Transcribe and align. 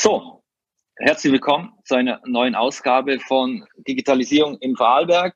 So, 0.00 0.44
herzlich 1.00 1.32
willkommen 1.32 1.72
zu 1.84 1.96
einer 1.96 2.20
neuen 2.24 2.54
Ausgabe 2.54 3.18
von 3.18 3.66
Digitalisierung 3.78 4.56
im 4.60 4.76
Vorarlberg. 4.76 5.34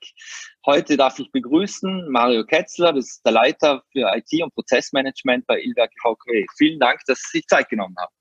Heute 0.65 0.97
darf 0.97 1.19
ich 1.19 1.33
begrüßen 1.33 2.09
Mario 2.09 2.47
Ketzler, 2.47 2.93
das 2.93 3.07
ist 3.07 3.27
der 3.27 3.33
Leiter 3.33 3.83
für 3.91 4.09
IT 4.15 4.41
und 4.41 4.55
Prozessmanagement 4.55 5.49
bei 5.49 5.61
Ilwerk 5.61 5.91
VKW. 6.01 6.47
Vielen 6.57 6.79
Dank, 6.79 7.01
dass 7.09 7.19
Sie 7.23 7.39
sich 7.39 7.47
Zeit 7.49 7.71
genommen 7.71 7.97
haben. 7.99 8.15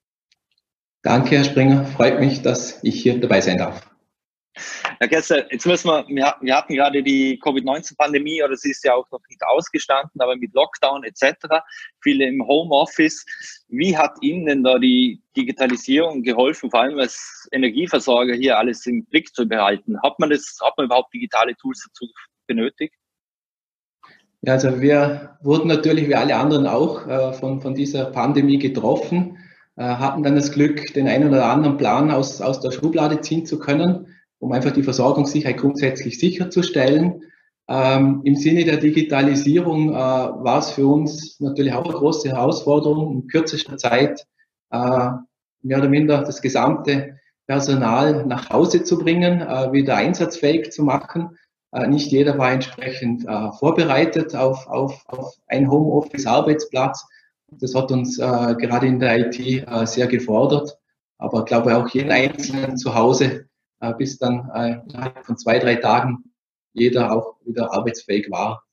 Danke, 1.03 1.37
Herr 1.37 1.43
Springer. 1.43 1.85
Freut 1.85 2.19
mich, 2.19 2.41
dass 2.41 2.83
ich 2.83 3.03
hier 3.03 3.19
dabei 3.19 3.39
sein 3.39 3.59
darf. 3.59 3.90
Herr 4.99 5.07
Kessler, 5.07 5.51
jetzt 5.51 5.65
müssen 5.65 5.87
wir, 5.87 6.05
wir 6.41 6.55
hatten 6.55 6.75
gerade 6.75 7.01
die 7.01 7.39
Covid-19-Pandemie 7.39 8.43
oder 8.43 8.57
sie 8.57 8.71
ist 8.71 8.83
ja 8.83 8.93
auch 8.93 9.09
noch 9.09 9.21
nicht 9.29 9.41
ausgestanden, 9.43 10.19
aber 10.19 10.35
mit 10.35 10.53
Lockdown 10.53 11.03
etc., 11.03 11.35
viele 12.01 12.27
im 12.27 12.45
Homeoffice. 12.45 13.25
Wie 13.69 13.97
hat 13.97 14.17
Ihnen 14.21 14.45
denn 14.45 14.63
da 14.63 14.77
die 14.77 15.21
Digitalisierung 15.37 16.23
geholfen, 16.23 16.69
vor 16.69 16.81
allem 16.81 16.99
als 16.99 17.47
Energieversorger 17.51 18.33
hier 18.33 18.57
alles 18.57 18.85
im 18.85 19.05
Blick 19.05 19.33
zu 19.33 19.47
behalten? 19.47 20.01
Hat 20.03 20.19
man 20.19 20.29
das, 20.29 20.57
hat 20.61 20.73
man 20.77 20.87
überhaupt 20.87 21.13
digitale 21.13 21.55
Tools 21.55 21.87
dazu 21.87 22.11
benötigt? 22.47 22.93
Ja, 24.41 24.53
also 24.53 24.81
wir 24.81 25.37
wurden 25.41 25.67
natürlich 25.67 26.09
wie 26.09 26.15
alle 26.15 26.35
anderen 26.35 26.67
auch 26.67 27.07
äh, 27.07 27.31
von, 27.33 27.61
von 27.61 27.73
dieser 27.73 28.05
Pandemie 28.05 28.57
getroffen, 28.57 29.37
äh, 29.77 29.83
hatten 29.83 30.23
dann 30.23 30.35
das 30.35 30.51
Glück, 30.51 30.93
den 30.93 31.07
einen 31.07 31.29
oder 31.29 31.45
anderen 31.45 31.77
Plan 31.77 32.11
aus, 32.11 32.41
aus 32.41 32.59
der 32.59 32.71
Schublade 32.71 33.21
ziehen 33.21 33.45
zu 33.45 33.57
können 33.57 34.10
um 34.41 34.51
einfach 34.51 34.71
die 34.71 34.83
Versorgungssicherheit 34.83 35.57
grundsätzlich 35.57 36.19
sicherzustellen. 36.19 37.23
Ähm, 37.69 38.21
Im 38.23 38.35
Sinne 38.35 38.65
der 38.65 38.77
Digitalisierung 38.77 39.91
äh, 39.91 39.93
war 39.93 40.59
es 40.59 40.71
für 40.71 40.87
uns 40.87 41.39
natürlich 41.39 41.73
auch 41.73 41.85
eine 41.85 41.93
große 41.93 42.29
Herausforderung, 42.29 43.13
in 43.13 43.27
kürzester 43.27 43.77
Zeit 43.77 44.25
äh, 44.71 45.09
mehr 45.61 45.77
oder 45.77 45.89
minder 45.89 46.23
das 46.23 46.41
gesamte 46.41 47.19
Personal 47.45 48.25
nach 48.25 48.49
Hause 48.49 48.83
zu 48.83 48.97
bringen, 48.97 49.41
äh, 49.41 49.71
wieder 49.71 49.95
einsatzfähig 49.95 50.71
zu 50.71 50.83
machen. 50.83 51.37
Äh, 51.71 51.87
nicht 51.87 52.11
jeder 52.11 52.37
war 52.39 52.51
entsprechend 52.51 53.27
äh, 53.27 53.51
vorbereitet 53.51 54.35
auf, 54.35 54.67
auf, 54.67 55.03
auf 55.07 55.35
ein 55.47 55.69
Homeoffice-Arbeitsplatz. 55.69 57.05
Das 57.51 57.75
hat 57.75 57.91
uns 57.91 58.17
äh, 58.17 58.55
gerade 58.55 58.87
in 58.87 58.99
der 58.99 59.19
IT 59.19 59.67
sehr 59.87 60.07
gefordert. 60.07 60.77
Aber 61.19 61.39
ich 61.39 61.45
glaube 61.45 61.77
auch 61.77 61.87
jeden 61.89 62.11
Einzelnen 62.11 62.77
zu 62.77 62.95
Hause 62.95 63.45
bis 63.97 64.17
dann 64.17 64.49
äh, 64.53 64.79
innerhalb 64.87 65.25
von 65.25 65.37
zwei, 65.37 65.59
drei 65.59 65.75
Tagen 65.75 66.31
jeder 66.73 67.11
auch 67.11 67.35
wieder 67.45 67.73
arbeitsfähig 67.73 68.29
war. 68.29 68.63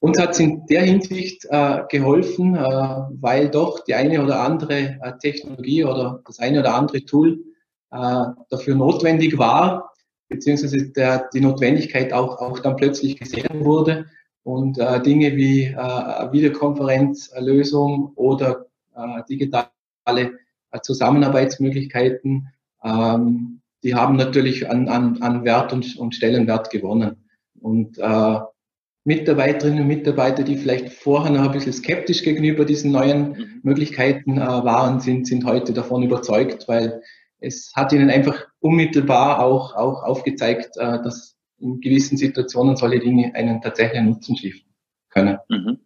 Uns 0.00 0.18
hat 0.20 0.32
es 0.32 0.40
in 0.40 0.66
der 0.66 0.82
Hinsicht 0.82 1.46
äh, 1.48 1.82
geholfen, 1.88 2.56
äh, 2.56 2.60
weil 2.60 3.48
doch 3.48 3.84
die 3.84 3.94
eine 3.94 4.22
oder 4.22 4.40
andere 4.40 4.98
äh, 5.00 5.12
Technologie 5.18 5.84
oder 5.84 6.20
das 6.26 6.40
eine 6.40 6.60
oder 6.60 6.74
andere 6.74 7.04
Tool 7.04 7.42
äh, 7.90 8.24
dafür 8.50 8.74
notwendig 8.74 9.38
war, 9.38 9.92
beziehungsweise 10.28 10.90
der, 10.90 11.30
die 11.32 11.40
Notwendigkeit 11.40 12.12
auch, 12.12 12.38
auch 12.38 12.58
dann 12.58 12.76
plötzlich 12.76 13.18
gesehen 13.18 13.64
wurde 13.64 14.06
und 14.42 14.78
äh, 14.78 15.00
Dinge 15.00 15.36
wie 15.36 15.64
äh, 15.64 16.32
Videokonferenzlösung 16.32 18.12
oder 18.14 18.66
äh, 18.94 19.22
digitale 19.28 19.70
äh, 20.10 20.80
Zusammenarbeitsmöglichkeiten 20.82 22.48
ähm, 22.82 23.62
die 23.84 23.94
haben 23.94 24.16
natürlich 24.16 24.68
an, 24.68 24.88
an, 24.88 25.22
an 25.22 25.44
Wert 25.44 25.72
und, 25.72 25.96
und 25.96 26.14
Stellenwert 26.14 26.70
gewonnen. 26.70 27.28
Und 27.60 27.98
äh, 27.98 28.38
Mitarbeiterinnen 29.04 29.82
und 29.82 29.86
Mitarbeiter, 29.86 30.42
die 30.42 30.56
vielleicht 30.56 30.88
vorher 30.88 31.30
noch 31.30 31.42
ein 31.42 31.52
bisschen 31.52 31.74
skeptisch 31.74 32.22
gegenüber 32.22 32.64
diesen 32.64 32.90
neuen 32.90 33.32
mhm. 33.32 33.60
Möglichkeiten 33.62 34.38
äh, 34.38 34.40
waren, 34.40 35.00
sind, 35.00 35.26
sind 35.26 35.44
heute 35.44 35.74
davon 35.74 36.02
überzeugt, 36.02 36.66
weil 36.66 37.02
es 37.40 37.72
hat 37.76 37.92
ihnen 37.92 38.08
einfach 38.08 38.46
unmittelbar 38.60 39.40
auch, 39.40 39.74
auch 39.74 40.02
aufgezeigt, 40.02 40.76
äh, 40.78 41.02
dass 41.02 41.36
in 41.58 41.80
gewissen 41.80 42.16
Situationen 42.16 42.76
solche 42.76 43.00
Dinge 43.00 43.34
einen 43.34 43.60
tatsächlichen 43.60 44.06
Nutzen 44.06 44.36
stiften 44.36 44.72
können. 45.10 45.38
Mhm. 45.50 45.78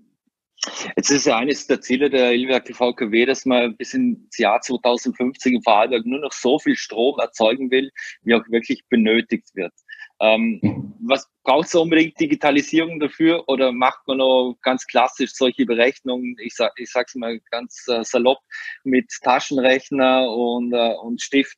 Jetzt 0.96 1.10
ist 1.10 1.26
ja 1.26 1.38
eines 1.38 1.66
der 1.68 1.80
Ziele 1.80 2.10
der 2.10 2.32
Ilwerke 2.32 2.74
VKW, 2.74 3.26
dass 3.26 3.44
man 3.44 3.76
bis 3.76 3.94
ins 3.94 4.36
Jahr 4.38 4.60
2050 4.60 5.54
im 5.54 5.62
Vorarlberg 5.62 6.04
nur 6.04 6.20
noch 6.20 6.32
so 6.32 6.58
viel 6.58 6.74
Strom 6.74 7.18
erzeugen 7.20 7.70
will, 7.70 7.90
wie 8.22 8.34
auch 8.34 8.42
wirklich 8.48 8.82
benötigt 8.88 9.54
wird. 9.54 9.72
Ähm, 10.20 10.96
was 11.00 11.28
braucht 11.44 11.68
es 11.68 11.74
unbedingt 11.76 12.18
Digitalisierung 12.18 12.98
dafür 12.98 13.44
oder 13.48 13.70
macht 13.70 14.00
man 14.08 14.18
noch 14.18 14.56
ganz 14.62 14.84
klassisch 14.86 15.32
solche 15.32 15.64
Berechnungen, 15.64 16.36
ich 16.40 16.56
sag, 16.56 16.72
ich 16.76 16.90
sag's 16.90 17.14
mal 17.14 17.38
ganz 17.50 17.86
äh, 17.86 18.02
salopp, 18.02 18.40
mit 18.82 19.06
Taschenrechner 19.22 20.28
und, 20.28 20.72
äh, 20.72 20.94
und 20.94 21.22
Stift? 21.22 21.56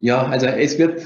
Ja, 0.00 0.26
also 0.26 0.46
es 0.46 0.78
wird 0.78 1.02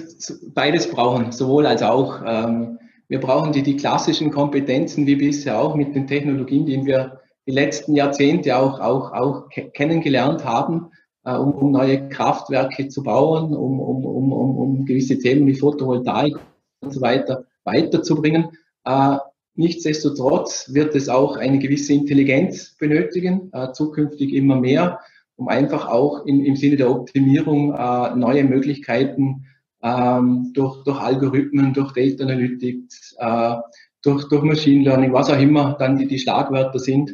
beides 0.53 0.91
brauchen, 0.91 1.31
sowohl 1.31 1.67
als 1.67 1.83
auch. 1.83 2.21
Ähm, 2.27 2.79
wir 3.11 3.19
brauchen 3.19 3.53
die, 3.53 3.65
die 3.65 3.77
klassischen 3.77 4.31
Kompetenzen 4.31 5.05
wie 5.05 5.17
bisher 5.17 5.61
auch 5.61 5.75
mit 5.75 5.97
den 5.97 6.07
Technologien, 6.07 6.65
die 6.65 6.87
wir 6.87 7.21
die 7.45 7.51
letzten 7.51 7.97
Jahrzehnte 7.97 8.57
auch, 8.57 8.79
auch, 8.79 9.13
auch 9.13 9.49
kennengelernt 9.75 10.45
haben, 10.45 10.93
äh, 11.25 11.35
um, 11.35 11.53
um 11.53 11.73
neue 11.73 12.09
Kraftwerke 12.09 12.87
zu 12.87 13.03
bauen, 13.03 13.53
um, 13.53 13.81
um, 13.81 14.05
um, 14.05 14.33
um, 14.33 14.57
um 14.57 14.85
gewisse 14.85 15.19
Themen 15.19 15.45
wie 15.49 15.57
Photovoltaik 15.57 16.37
und 16.83 16.95
so 16.95 17.01
weiter 17.01 17.47
weiterzubringen. 17.65 18.51
Äh, 18.85 19.17
nichtsdestotrotz 19.57 20.73
wird 20.73 20.95
es 20.95 21.09
auch 21.09 21.37
eine 21.37 21.59
gewisse 21.59 21.95
Intelligenz 21.95 22.77
benötigen, 22.79 23.51
äh, 23.53 23.73
zukünftig 23.73 24.33
immer 24.33 24.55
mehr, 24.55 25.01
um 25.35 25.49
einfach 25.49 25.89
auch 25.89 26.27
in, 26.27 26.45
im 26.45 26.55
Sinne 26.55 26.77
der 26.77 26.93
Optimierung 26.93 27.75
äh, 27.75 28.15
neue 28.15 28.45
Möglichkeiten 28.45 29.47
ähm, 29.83 30.53
durch, 30.55 30.83
durch 30.85 30.99
Algorithmen, 30.99 31.73
durch 31.73 31.93
Data 31.93 32.25
Analytics, 32.25 33.17
äh, 33.19 33.57
durch, 34.03 34.29
durch 34.29 34.43
Machine 34.43 34.85
Learning, 34.85 35.13
was 35.13 35.31
auch 35.31 35.39
immer 35.39 35.77
dann 35.79 35.99
die, 35.99 36.07
die 36.07 36.19
Schlagwörter 36.19 36.79
sind, 36.79 37.11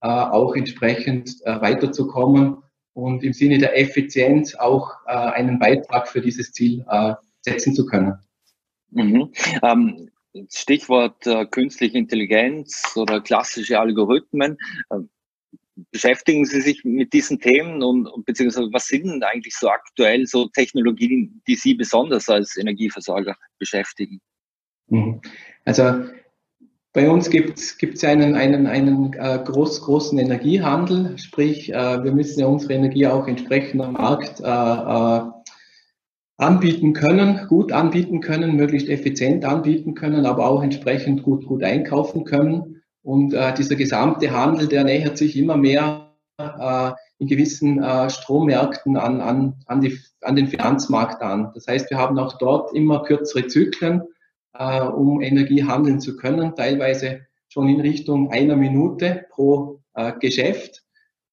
äh, 0.00 0.08
auch 0.08 0.54
entsprechend 0.54 1.36
äh, 1.44 1.60
weiterzukommen 1.60 2.58
und 2.92 3.22
im 3.22 3.32
Sinne 3.32 3.58
der 3.58 3.78
Effizienz 3.78 4.54
auch 4.54 4.92
äh, 5.06 5.12
einen 5.12 5.58
Beitrag 5.58 6.08
für 6.08 6.20
dieses 6.20 6.52
Ziel 6.52 6.84
äh, 6.88 7.14
setzen 7.42 7.74
zu 7.74 7.86
können. 7.86 8.14
Mhm. 8.90 9.32
Ähm, 9.62 10.10
Stichwort 10.50 11.26
äh, 11.26 11.46
künstliche 11.46 11.98
Intelligenz 11.98 12.92
oder 12.96 13.20
klassische 13.20 13.80
Algorithmen. 13.80 14.56
Ähm, 14.92 15.08
beschäftigen 15.90 16.44
Sie 16.44 16.60
sich 16.60 16.84
mit 16.84 17.12
diesen 17.12 17.38
Themen 17.40 17.82
und 17.82 18.08
beziehungsweise 18.26 18.68
was 18.72 18.86
sind 18.86 19.06
denn 19.06 19.22
eigentlich 19.22 19.54
so 19.56 19.68
aktuell 19.68 20.26
so 20.26 20.48
Technologien, 20.48 21.42
die 21.46 21.54
Sie 21.54 21.74
besonders 21.74 22.28
als 22.28 22.56
Energieversorger 22.56 23.36
beschäftigen? 23.58 24.20
Mhm. 24.88 25.20
Also 25.64 26.04
bei 26.92 27.08
uns 27.08 27.30
gibt 27.30 27.58
es 27.58 28.04
einen, 28.04 28.34
einen, 28.34 28.66
einen 28.66 29.12
äh, 29.12 29.40
groß, 29.44 29.82
großen 29.82 30.18
Energiehandel, 30.18 31.16
sprich 31.18 31.72
äh, 31.72 32.02
wir 32.02 32.12
müssen 32.12 32.40
ja 32.40 32.46
unsere 32.46 32.74
Energie 32.74 33.06
auch 33.06 33.28
entsprechend 33.28 33.80
am 33.82 33.92
Markt 33.92 34.40
äh, 34.40 34.44
äh, 34.44 35.30
anbieten 36.38 36.94
können, 36.94 37.46
gut 37.48 37.72
anbieten 37.72 38.20
können, 38.20 38.56
möglichst 38.56 38.88
effizient 38.88 39.44
anbieten 39.44 39.94
können, 39.94 40.24
aber 40.24 40.48
auch 40.48 40.62
entsprechend 40.62 41.22
gut, 41.22 41.46
gut 41.46 41.62
einkaufen 41.62 42.24
können. 42.24 42.77
Und 43.08 43.32
äh, 43.32 43.54
dieser 43.54 43.76
gesamte 43.76 44.32
Handel, 44.32 44.68
der 44.68 44.84
nähert 44.84 45.16
sich 45.16 45.34
immer 45.34 45.56
mehr 45.56 46.12
äh, 46.36 46.90
in 47.18 47.26
gewissen 47.26 47.82
äh, 47.82 48.10
Strommärkten 48.10 48.98
an, 48.98 49.22
an, 49.22 49.54
an, 49.64 49.80
die, 49.80 49.98
an 50.20 50.36
den 50.36 50.48
Finanzmarkt 50.48 51.22
an. 51.22 51.50
Das 51.54 51.66
heißt, 51.66 51.88
wir 51.88 51.96
haben 51.96 52.18
auch 52.18 52.36
dort 52.36 52.74
immer 52.74 53.02
kürzere 53.04 53.46
Zyklen, 53.46 54.02
äh, 54.52 54.82
um 54.82 55.22
Energie 55.22 55.64
handeln 55.64 56.00
zu 56.00 56.18
können, 56.18 56.54
teilweise 56.54 57.22
schon 57.48 57.70
in 57.70 57.80
Richtung 57.80 58.30
einer 58.30 58.56
Minute 58.56 59.24
pro 59.30 59.80
äh, 59.94 60.12
Geschäft. 60.20 60.82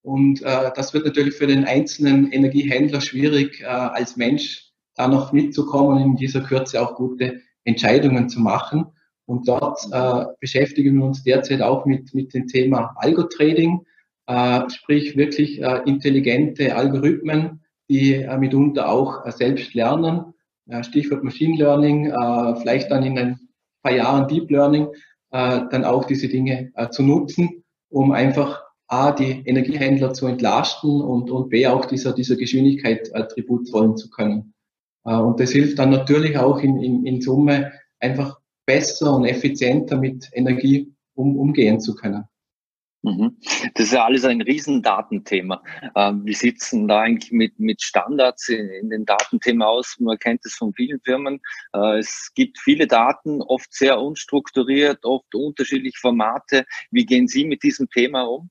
Und 0.02 0.44
äh, 0.44 0.72
das 0.74 0.94
wird 0.94 1.06
natürlich 1.06 1.36
für 1.36 1.48
den 1.48 1.66
einzelnen 1.66 2.32
Energiehändler 2.32 3.02
schwierig, 3.02 3.60
äh, 3.60 3.66
als 3.66 4.16
Mensch 4.16 4.72
da 4.96 5.10
noch 5.10 5.34
mitzukommen, 5.34 6.02
in 6.02 6.16
dieser 6.16 6.40
Kürze 6.40 6.82
auch 6.82 6.96
gute 6.96 7.42
Entscheidungen 7.66 8.30
zu 8.30 8.40
machen. 8.40 8.94
Und 9.25 9.48
dort 9.48 9.80
äh, 9.92 10.25
beschäftigen 10.39 10.98
wir 10.98 11.06
uns 11.06 11.24
derzeit 11.24 11.62
auch 11.62 11.86
mit, 11.86 12.13
mit 12.13 12.33
dem 12.33 12.48
Thema 12.48 12.95
Algotrading, 12.98 13.86
äh, 14.27 14.69
sprich 14.69 15.18
wirklich 15.18 15.62
äh, 15.62 15.81
intelligente 15.86 16.75
Algorithmen, 16.75 17.62
die 17.89 18.13
äh, 18.13 18.38
mitunter 18.38 18.89
auch 18.89 19.25
äh, 19.25 19.31
selbst 19.31 19.74
lernen. 19.74 20.33
Äh, 20.68 20.83
Stichwort 20.83 21.24
Machine 21.24 21.57
Learning, 21.57 22.07
äh, 22.07 22.56
vielleicht 22.60 22.92
dann 22.92 23.04
in 23.04 23.18
ein 23.18 23.39
paar 23.83 23.94
Jahren 23.94 24.27
Deep 24.27 24.50
Learning, 24.50 24.88
äh, 25.31 25.62
dann 25.69 25.86
auch 25.86 26.06
diese 26.06 26.27
Dinge 26.27 26.72
äh, 26.75 26.89
zu 26.89 27.04
nutzen, 27.04 27.63
um 27.89 28.12
einfach 28.12 28.63
A, 28.88 29.12
die 29.12 29.44
Energiehändler 29.45 30.13
zu 30.13 30.27
entlasten 30.27 31.01
und, 31.01 31.31
und 31.31 31.50
B, 31.50 31.66
auch 31.68 31.86
dieser, 31.86 32.13
dieser 32.13 32.36
Geschwindigkeit 32.36 33.10
äh, 33.13 33.27
Tribut 33.27 33.68
zollen 33.68 33.98
zu 33.98 34.10
können. 34.10 34.54
Äh, 35.06 35.16
und 35.16 35.39
das 35.39 35.51
hilft 35.51 35.80
dann 35.80 35.89
natürlich 35.89 36.38
auch 36.38 36.60
in, 36.60 36.80
in, 36.81 37.06
in 37.06 37.22
Summe 37.22 37.72
einfach 38.00 38.39
besser 38.66 39.16
und 39.16 39.26
effizienter 39.26 39.98
mit 39.98 40.30
Energie 40.34 40.94
um, 41.14 41.38
umgehen 41.38 41.80
zu 41.80 41.96
können. 41.96 42.26
Mhm. 43.06 43.38
Das 43.76 43.86
ist 43.86 43.94
ja 43.94 44.04
alles 44.04 44.26
ein 44.26 44.42
Riesendatenthema. 44.42 45.62
Ähm, 45.96 46.24
wie 46.26 46.34
denn 46.72 46.88
da 46.88 47.02
eigentlich 47.02 47.32
mit, 47.32 47.60
mit 47.60 47.82
Standards 47.82 48.50
in, 48.50 48.68
in 48.70 48.90
den 48.90 49.06
Datenthemen 49.06 49.62
aus? 49.62 49.96
Man 50.00 50.18
kennt 50.18 50.44
es 50.44 50.56
von 50.56 50.74
vielen 50.74 51.00
Firmen. 51.02 51.40
Äh, 51.74 52.00
es 52.00 52.32
gibt 52.34 52.58
viele 52.58 52.88
Daten, 52.88 53.44
oft 53.44 53.72
sehr 53.72 54.02
unstrukturiert, 54.02 55.06
oft 55.06 55.36
unterschiedliche 55.36 56.00
Formate. 56.00 56.66
Wie 56.90 57.06
gehen 57.06 57.28
Sie 57.28 57.46
mit 57.46 57.62
diesem 57.62 57.88
Thema 57.90 58.24
um? 58.24 58.50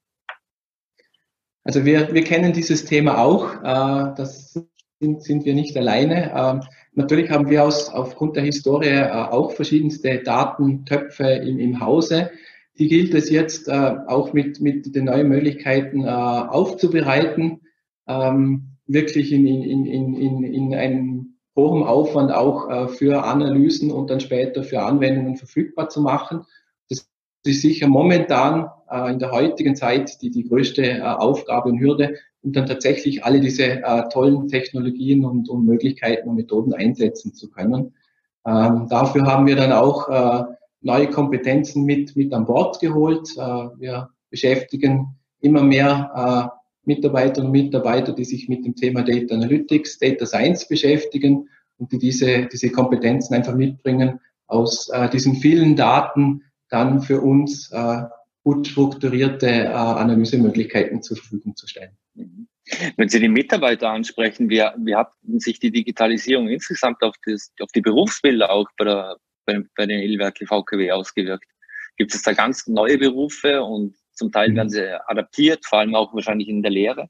Also 1.64 1.84
wir, 1.84 2.14
wir 2.14 2.22
kennen 2.22 2.52
dieses 2.52 2.84
Thema 2.84 3.18
auch. 3.18 3.56
Äh, 3.56 4.14
das 4.16 4.52
sind, 5.00 5.22
sind 5.22 5.44
wir 5.44 5.54
nicht 5.54 5.76
alleine. 5.76 6.62
Natürlich 6.96 7.30
haben 7.30 7.50
wir 7.50 7.64
aus, 7.64 7.88
aufgrund 7.88 8.36
der 8.36 8.44
Historie 8.44 8.88
äh, 8.88 9.10
auch 9.10 9.52
verschiedenste 9.52 10.18
Datentöpfe 10.18 11.24
im, 11.24 11.58
im 11.58 11.80
Hause. 11.80 12.30
Die 12.78 12.88
gilt 12.88 13.14
es 13.14 13.30
jetzt 13.30 13.68
äh, 13.68 13.96
auch 14.06 14.32
mit, 14.32 14.60
mit 14.60 14.94
den 14.94 15.06
neuen 15.06 15.28
Möglichkeiten 15.28 16.04
äh, 16.04 16.08
aufzubereiten, 16.08 17.62
ähm, 18.06 18.76
wirklich 18.86 19.32
in, 19.32 19.46
in, 19.46 19.86
in, 19.86 20.14
in, 20.14 20.44
in 20.44 20.74
einem 20.74 21.36
hohen 21.56 21.84
Aufwand 21.84 22.32
auch 22.32 22.90
für 22.90 23.22
Analysen 23.22 23.92
und 23.92 24.10
dann 24.10 24.18
später 24.18 24.64
für 24.64 24.82
Anwendungen 24.82 25.36
verfügbar 25.36 25.88
zu 25.88 26.00
machen. 26.00 26.42
Das 26.88 27.08
ist 27.44 27.62
sicher 27.62 27.86
momentan 27.86 28.70
in 29.08 29.20
der 29.20 29.30
heutigen 29.30 29.76
Zeit 29.76 30.20
die, 30.20 30.32
die 30.32 30.48
größte 30.48 31.16
Aufgabe 31.20 31.68
und 31.68 31.78
Hürde, 31.78 32.16
um 32.44 32.52
dann 32.52 32.66
tatsächlich 32.66 33.24
alle 33.24 33.40
diese 33.40 33.82
äh, 33.82 34.08
tollen 34.12 34.48
Technologien 34.48 35.24
und, 35.24 35.48
und 35.48 35.64
Möglichkeiten 35.64 36.28
und 36.28 36.36
Methoden 36.36 36.74
einsetzen 36.74 37.34
zu 37.34 37.50
können. 37.50 37.94
Ähm, 38.46 38.86
dafür 38.90 39.24
haben 39.24 39.46
wir 39.46 39.56
dann 39.56 39.72
auch 39.72 40.08
äh, 40.08 40.44
neue 40.82 41.08
Kompetenzen 41.08 41.84
mit, 41.84 42.14
mit 42.14 42.32
an 42.34 42.44
Bord 42.44 42.78
geholt. 42.80 43.30
Äh, 43.36 43.40
wir 43.40 44.10
beschäftigen 44.28 45.16
immer 45.40 45.62
mehr 45.62 46.52
äh, 46.54 46.58
Mitarbeiter 46.84 47.42
und 47.42 47.50
Mitarbeiter, 47.50 48.12
die 48.12 48.26
sich 48.26 48.48
mit 48.50 48.66
dem 48.66 48.76
Thema 48.76 49.02
Data 49.02 49.34
Analytics, 49.34 49.98
Data 49.98 50.26
Science 50.26 50.68
beschäftigen 50.68 51.48
und 51.78 51.92
die 51.92 51.98
diese, 51.98 52.46
diese 52.46 52.70
Kompetenzen 52.70 53.34
einfach 53.34 53.54
mitbringen, 53.54 54.20
aus 54.46 54.90
äh, 54.90 55.08
diesen 55.08 55.36
vielen 55.36 55.76
Daten 55.76 56.42
dann 56.68 57.00
für 57.00 57.22
uns 57.22 57.70
äh, 57.72 58.02
gut 58.42 58.66
strukturierte 58.66 59.74
Analysemöglichkeiten 59.74 61.00
zur 61.00 61.16
Verfügung 61.16 61.56
zu 61.56 61.66
stellen. 61.66 61.96
Wenn 62.14 63.08
Sie 63.08 63.20
die 63.20 63.28
Mitarbeiter 63.28 63.90
ansprechen, 63.90 64.48
wie, 64.48 64.62
wie 64.78 64.94
hat 64.94 65.12
sich 65.36 65.58
die 65.58 65.70
Digitalisierung 65.70 66.48
insgesamt 66.48 67.02
auf, 67.02 67.14
das, 67.26 67.52
auf 67.60 67.70
die 67.72 67.82
Berufsbilder 67.82 68.50
auch 68.50 68.68
bei, 68.78 68.84
der, 68.84 69.16
bei, 69.44 69.62
bei 69.76 69.86
den 69.86 70.00
Illwerke 70.00 70.46
VKW 70.46 70.92
ausgewirkt? 70.92 71.46
Gibt 71.96 72.14
es 72.14 72.22
da 72.22 72.32
ganz 72.32 72.66
neue 72.66 72.98
Berufe 72.98 73.62
und 73.62 73.94
zum 74.12 74.32
Teil 74.32 74.50
mhm. 74.50 74.56
werden 74.56 74.70
sie 74.70 75.08
adaptiert, 75.08 75.64
vor 75.66 75.80
allem 75.80 75.94
auch 75.94 76.14
wahrscheinlich 76.14 76.48
in 76.48 76.62
der 76.62 76.70
Lehre? 76.70 77.08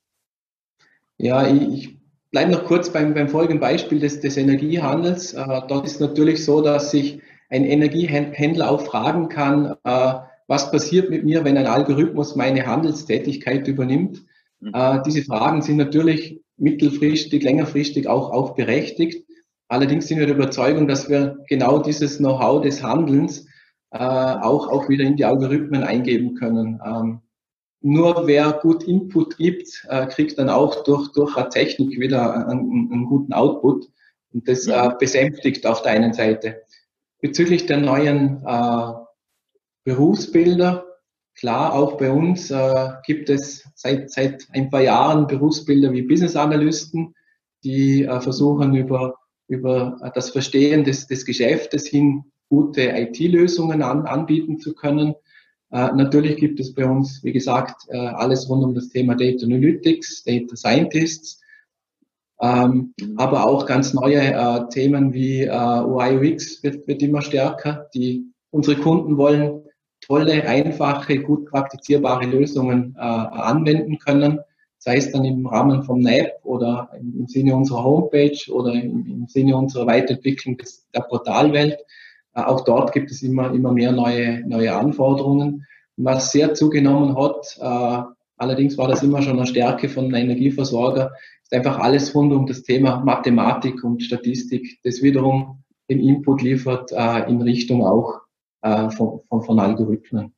Ja, 1.18 1.46
ich, 1.46 1.62
ich 1.72 1.96
bleibe 2.30 2.52
noch 2.52 2.64
kurz 2.64 2.92
beim, 2.92 3.14
beim 3.14 3.28
folgenden 3.28 3.60
Beispiel 3.60 4.00
des, 4.00 4.20
des 4.20 4.36
Energiehandels. 4.36 5.34
Äh, 5.34 5.60
dort 5.68 5.86
ist 5.86 6.00
natürlich 6.00 6.44
so, 6.44 6.60
dass 6.60 6.90
sich 6.90 7.20
ein 7.48 7.64
Energiehändler 7.64 8.70
auch 8.70 8.84
fragen 8.84 9.28
kann, 9.28 9.76
äh, 9.84 10.14
was 10.46 10.70
passiert 10.70 11.10
mit 11.10 11.24
mir, 11.24 11.44
wenn 11.44 11.56
ein 11.56 11.66
Algorithmus 11.66 12.36
meine 12.36 12.66
Handelstätigkeit 12.66 13.66
übernimmt. 13.68 14.24
Mhm. 14.64 14.70
Äh, 14.72 15.02
diese 15.02 15.22
Fragen 15.22 15.62
sind 15.62 15.76
natürlich 15.76 16.40
mittelfristig, 16.56 17.42
längerfristig 17.42 18.08
auch, 18.08 18.30
auch 18.30 18.54
berechtigt. 18.54 19.26
Allerdings 19.68 20.08
sind 20.08 20.18
wir 20.18 20.26
der 20.26 20.36
Überzeugung, 20.36 20.88
dass 20.88 21.08
wir 21.08 21.38
genau 21.48 21.78
dieses 21.78 22.18
Know-how 22.18 22.62
des 22.62 22.82
Handelns 22.82 23.46
äh, 23.90 23.98
auch, 23.98 24.68
auch 24.68 24.88
wieder 24.88 25.04
in 25.04 25.16
die 25.16 25.24
Algorithmen 25.24 25.82
eingeben 25.82 26.34
können. 26.34 26.80
Ähm, 26.84 27.20
nur 27.80 28.26
wer 28.26 28.52
gut 28.52 28.84
Input 28.84 29.36
gibt, 29.36 29.84
äh, 29.88 30.06
kriegt 30.06 30.38
dann 30.38 30.48
auch 30.48 30.84
durch, 30.84 31.12
durch 31.12 31.36
eine 31.36 31.50
Technik 31.50 31.98
wieder 32.00 32.48
einen, 32.48 32.90
einen 32.90 33.06
guten 33.06 33.32
Output. 33.32 33.86
Und 34.32 34.48
das 34.48 34.66
äh, 34.66 34.90
besänftigt 34.98 35.66
auf 35.66 35.82
der 35.82 35.92
einen 35.92 36.12
Seite. 36.12 36.62
Bezüglich 37.20 37.66
der 37.66 37.78
neuen 37.78 38.42
äh, 38.44 38.92
Berufsbilder, 39.84 40.83
klar, 41.34 41.74
auch 41.74 41.96
bei 41.96 42.10
uns 42.10 42.50
äh, 42.50 42.90
gibt 43.06 43.28
es 43.28 43.68
seit, 43.74 44.10
seit 44.10 44.46
ein 44.52 44.70
paar 44.70 44.82
Jahren 44.82 45.26
Berufsbilder 45.26 45.92
wie 45.92 46.02
Business 46.02 46.36
Analysten, 46.36 47.14
die 47.62 48.04
äh, 48.04 48.20
versuchen 48.20 48.74
über, 48.74 49.16
über 49.48 50.12
das 50.14 50.30
Verstehen 50.30 50.84
des, 50.84 51.06
des 51.06 51.24
Geschäftes 51.24 51.86
hin 51.86 52.24
gute 52.48 52.82
IT-Lösungen 52.82 53.82
an, 53.82 54.06
anbieten 54.06 54.58
zu 54.58 54.74
können. 54.74 55.14
Äh, 55.70 55.90
natürlich 55.94 56.36
gibt 56.36 56.60
es 56.60 56.74
bei 56.74 56.86
uns, 56.86 57.22
wie 57.24 57.32
gesagt, 57.32 57.82
äh, 57.88 57.96
alles 57.96 58.48
rund 58.48 58.64
um 58.64 58.74
das 58.74 58.90
Thema 58.90 59.16
Data 59.16 59.44
Analytics, 59.44 60.24
Data 60.24 60.54
Scientists, 60.54 61.40
ähm, 62.40 62.94
aber 63.16 63.46
auch 63.46 63.66
ganz 63.66 63.94
neue 63.94 64.20
äh, 64.20 64.68
Themen 64.68 65.12
wie 65.12 65.42
äh, 65.42 65.50
UI 65.50 66.34
UX 66.34 66.62
wird, 66.62 66.86
wird 66.86 67.02
immer 67.02 67.22
stärker. 67.22 67.88
Die, 67.94 68.26
unsere 68.50 68.76
Kunden 68.76 69.16
wollen 69.16 69.63
tolle, 70.06 70.46
einfache, 70.46 71.20
gut 71.20 71.46
praktizierbare 71.50 72.26
Lösungen 72.26 72.94
äh, 72.96 73.00
anwenden 73.00 73.98
können, 73.98 74.40
sei 74.78 74.96
es 74.96 75.10
dann 75.12 75.24
im 75.24 75.46
Rahmen 75.46 75.82
vom 75.82 76.00
NAP 76.00 76.32
oder 76.42 76.90
im, 76.98 77.26
Sinne 77.26 77.56
unserer 77.56 77.84
Homepage 77.84 78.38
oder 78.50 78.72
im, 78.72 79.06
im 79.06 79.26
Sinne 79.28 79.56
unserer 79.56 79.86
Weiterentwicklung 79.86 80.58
des, 80.58 80.86
der 80.94 81.00
Portalwelt. 81.00 81.78
Äh, 82.34 82.42
auch 82.42 82.62
dort 82.62 82.92
gibt 82.92 83.10
es 83.10 83.22
immer, 83.22 83.52
immer 83.52 83.72
mehr 83.72 83.92
neue, 83.92 84.46
neue 84.46 84.74
Anforderungen. 84.74 85.66
Was 85.96 86.32
sehr 86.32 86.54
zugenommen 86.54 87.16
hat, 87.16 87.56
äh, 87.60 88.02
allerdings 88.36 88.76
war 88.76 88.88
das 88.88 89.02
immer 89.02 89.22
schon 89.22 89.38
eine 89.38 89.46
Stärke 89.46 89.88
von 89.88 90.12
Energieversorger, 90.12 91.12
ist 91.42 91.54
einfach 91.54 91.78
alles 91.78 92.14
rund 92.14 92.32
um 92.32 92.46
das 92.46 92.62
Thema 92.62 93.00
Mathematik 93.04 93.84
und 93.84 94.02
Statistik, 94.02 94.80
das 94.82 95.02
wiederum 95.02 95.62
den 95.88 96.00
Input 96.00 96.42
liefert 96.42 96.92
äh, 96.92 97.28
in 97.28 97.42
Richtung 97.42 97.84
auch 97.84 98.23
äh, 98.64 98.90
von, 98.90 99.20
von, 99.28 99.42
von 99.42 99.60
Algorithmen. 99.60 100.34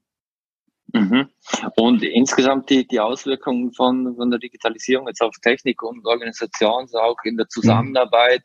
Mhm. 0.93 1.28
Und 1.76 2.02
insgesamt 2.02 2.70
die, 2.70 2.87
die 2.87 2.99
Auswirkungen 2.99 3.73
von, 3.73 4.17
von 4.17 4.31
der 4.31 4.40
Digitalisierung 4.40 5.06
jetzt 5.06 5.23
auf 5.23 5.37
Technik 5.40 5.82
und 5.82 6.05
Organisation, 6.05 6.88
auch 6.94 7.17
in 7.25 7.37
der 7.37 7.49
Zusammenarbeit, 7.49 8.43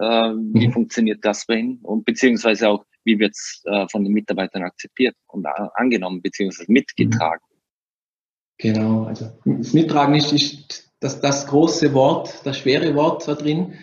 mhm. 0.00 0.04
äh, 0.04 0.60
wie 0.60 0.68
mhm. 0.68 0.72
funktioniert 0.72 1.24
das 1.24 1.46
bei 1.46 1.54
Ihnen? 1.54 1.78
Und 1.82 2.04
beziehungsweise 2.04 2.68
auch, 2.68 2.84
wie 3.04 3.18
wird 3.18 3.32
es 3.32 3.62
äh, 3.64 3.86
von 3.88 4.02
den 4.04 4.12
Mitarbeitern 4.12 4.64
akzeptiert 4.64 5.16
und 5.28 5.46
angenommen, 5.46 6.20
beziehungsweise 6.20 6.70
mitgetragen? 6.70 7.42
Genau, 8.58 9.04
also 9.04 9.30
das 9.44 9.72
Mittragen 9.72 10.14
ist, 10.14 10.32
ist 10.32 10.92
das, 11.00 11.20
das 11.20 11.46
große 11.46 11.94
Wort, 11.94 12.44
das 12.44 12.58
schwere 12.58 12.94
Wort 12.94 13.26
da 13.26 13.34
drin. 13.34 13.74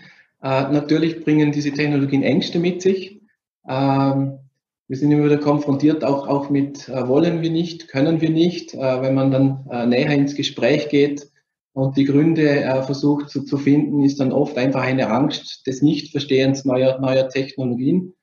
Äh, 0.42 0.70
natürlich 0.72 1.24
bringen 1.24 1.52
diese 1.52 1.72
Technologien 1.72 2.24
Ängste 2.24 2.60
mit 2.60 2.82
sich. 2.82 3.22
Ähm, 3.68 4.40
wir 4.90 4.98
sind 4.98 5.12
immer 5.12 5.26
wieder 5.26 5.38
konfrontiert 5.38 6.04
auch, 6.04 6.28
auch 6.28 6.50
mit 6.50 6.90
äh, 6.90 7.08
wollen 7.08 7.44
wir 7.44 7.52
nicht, 7.52 7.88
können 7.90 8.22
wir 8.22 8.32
nicht. 8.32 8.74
Äh, 8.74 9.02
wenn 9.02 9.14
man 9.14 9.30
dann 9.30 9.68
äh, 9.70 9.86
näher 9.86 10.12
ins 10.16 10.34
Gespräch 10.34 10.90
geht 10.90 11.30
und 11.74 11.96
die 11.96 12.06
Gründe 12.06 12.64
äh, 12.64 12.82
versucht 12.82 13.30
zu, 13.30 13.44
zu 13.44 13.58
finden, 13.58 14.04
ist 14.04 14.20
dann 14.20 14.32
oft 14.32 14.58
einfach 14.58 14.82
eine 14.82 15.12
Angst 15.12 15.68
des 15.68 15.84
Nichtverstehens 15.84 16.66
neuer, 16.66 17.00
neuer 17.00 17.30
Technologien. 17.30 18.16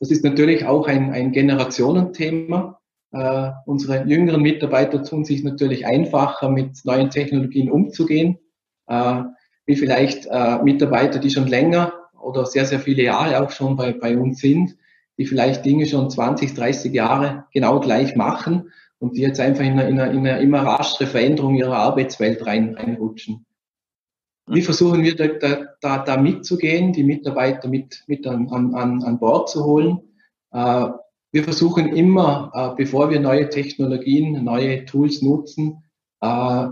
Das 0.00 0.10
ist 0.10 0.24
natürlich 0.24 0.64
auch 0.64 0.88
ein, 0.88 1.12
ein 1.12 1.30
Generationenthema. 1.32 2.80
Äh, 3.12 3.50
unsere 3.66 4.06
jüngeren 4.06 4.40
Mitarbeiter 4.40 5.02
tun 5.02 5.26
sich 5.26 5.44
natürlich 5.44 5.86
einfacher, 5.86 6.48
mit 6.48 6.78
neuen 6.84 7.10
Technologien 7.10 7.70
umzugehen, 7.70 8.38
äh, 8.86 9.24
wie 9.66 9.76
vielleicht 9.76 10.28
Mitarbeiter, 10.62 11.18
die 11.18 11.30
schon 11.30 11.46
länger 11.46 11.94
oder 12.20 12.44
sehr, 12.44 12.66
sehr 12.66 12.80
viele 12.80 13.02
Jahre 13.02 13.42
auch 13.42 13.50
schon 13.50 13.76
bei, 13.76 13.94
bei 13.94 14.14
uns 14.14 14.40
sind 14.40 14.76
die 15.18 15.26
vielleicht 15.26 15.64
Dinge 15.64 15.86
schon 15.86 16.10
20, 16.10 16.54
30 16.54 16.92
Jahre 16.92 17.44
genau 17.52 17.80
gleich 17.80 18.16
machen 18.16 18.70
und 18.98 19.16
die 19.16 19.22
jetzt 19.22 19.40
einfach 19.40 19.64
in 19.64 19.78
eine, 19.78 19.88
in 19.88 20.00
eine, 20.00 20.12
in 20.12 20.26
eine 20.26 20.40
immer 20.40 20.62
raschere 20.62 21.06
Veränderung 21.06 21.54
ihrer 21.54 21.76
Arbeitswelt 21.76 22.44
rein, 22.46 22.74
reinrutschen. 22.74 23.46
Wie 24.46 24.62
versuchen 24.62 25.02
wir 25.02 25.16
da, 25.16 25.28
da, 25.80 25.98
da 25.98 26.16
mitzugehen, 26.16 26.92
die 26.92 27.04
Mitarbeiter 27.04 27.68
mit, 27.68 28.04
mit 28.06 28.26
an, 28.26 28.48
an, 28.50 29.02
an 29.02 29.18
Bord 29.18 29.48
zu 29.48 29.64
holen? 29.64 30.00
Äh, 30.52 30.88
wir 31.32 31.44
versuchen 31.44 31.88
immer, 31.88 32.52
äh, 32.54 32.76
bevor 32.76 33.10
wir 33.10 33.20
neue 33.20 33.48
Technologien, 33.48 34.44
neue 34.44 34.84
Tools 34.84 35.22
nutzen, 35.22 35.82
äh, 36.20 36.66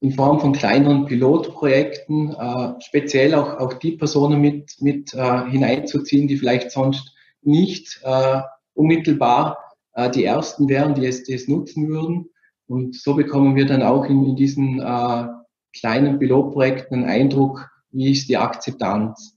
in 0.00 0.12
Form 0.12 0.38
von 0.38 0.52
kleineren 0.52 1.06
Pilotprojekten, 1.06 2.36
speziell 2.78 3.34
auch, 3.34 3.58
auch 3.58 3.72
die 3.72 3.96
Personen 3.96 4.40
mit, 4.40 4.76
mit 4.80 5.10
hineinzuziehen, 5.10 6.28
die 6.28 6.36
vielleicht 6.36 6.70
sonst 6.70 7.16
nicht 7.42 8.00
äh, 8.04 8.40
unmittelbar 8.74 9.58
äh, 9.94 10.10
die 10.10 10.24
Ersten 10.24 10.68
wären, 10.68 10.94
die 10.94 11.06
es, 11.06 11.24
die 11.24 11.34
es 11.34 11.48
nutzen 11.48 11.88
würden. 11.88 12.30
Und 12.66 12.94
so 12.94 13.14
bekommen 13.14 13.56
wir 13.56 13.66
dann 13.66 13.82
auch 13.82 14.04
in, 14.04 14.24
in 14.24 14.36
diesen 14.36 14.80
äh, 14.80 15.26
kleinen 15.72 16.18
Pilotprojekten 16.18 16.98
einen 16.98 17.08
Eindruck, 17.08 17.68
wie 17.90 18.12
ist 18.12 18.28
die 18.28 18.36
Akzeptanz. 18.36 19.36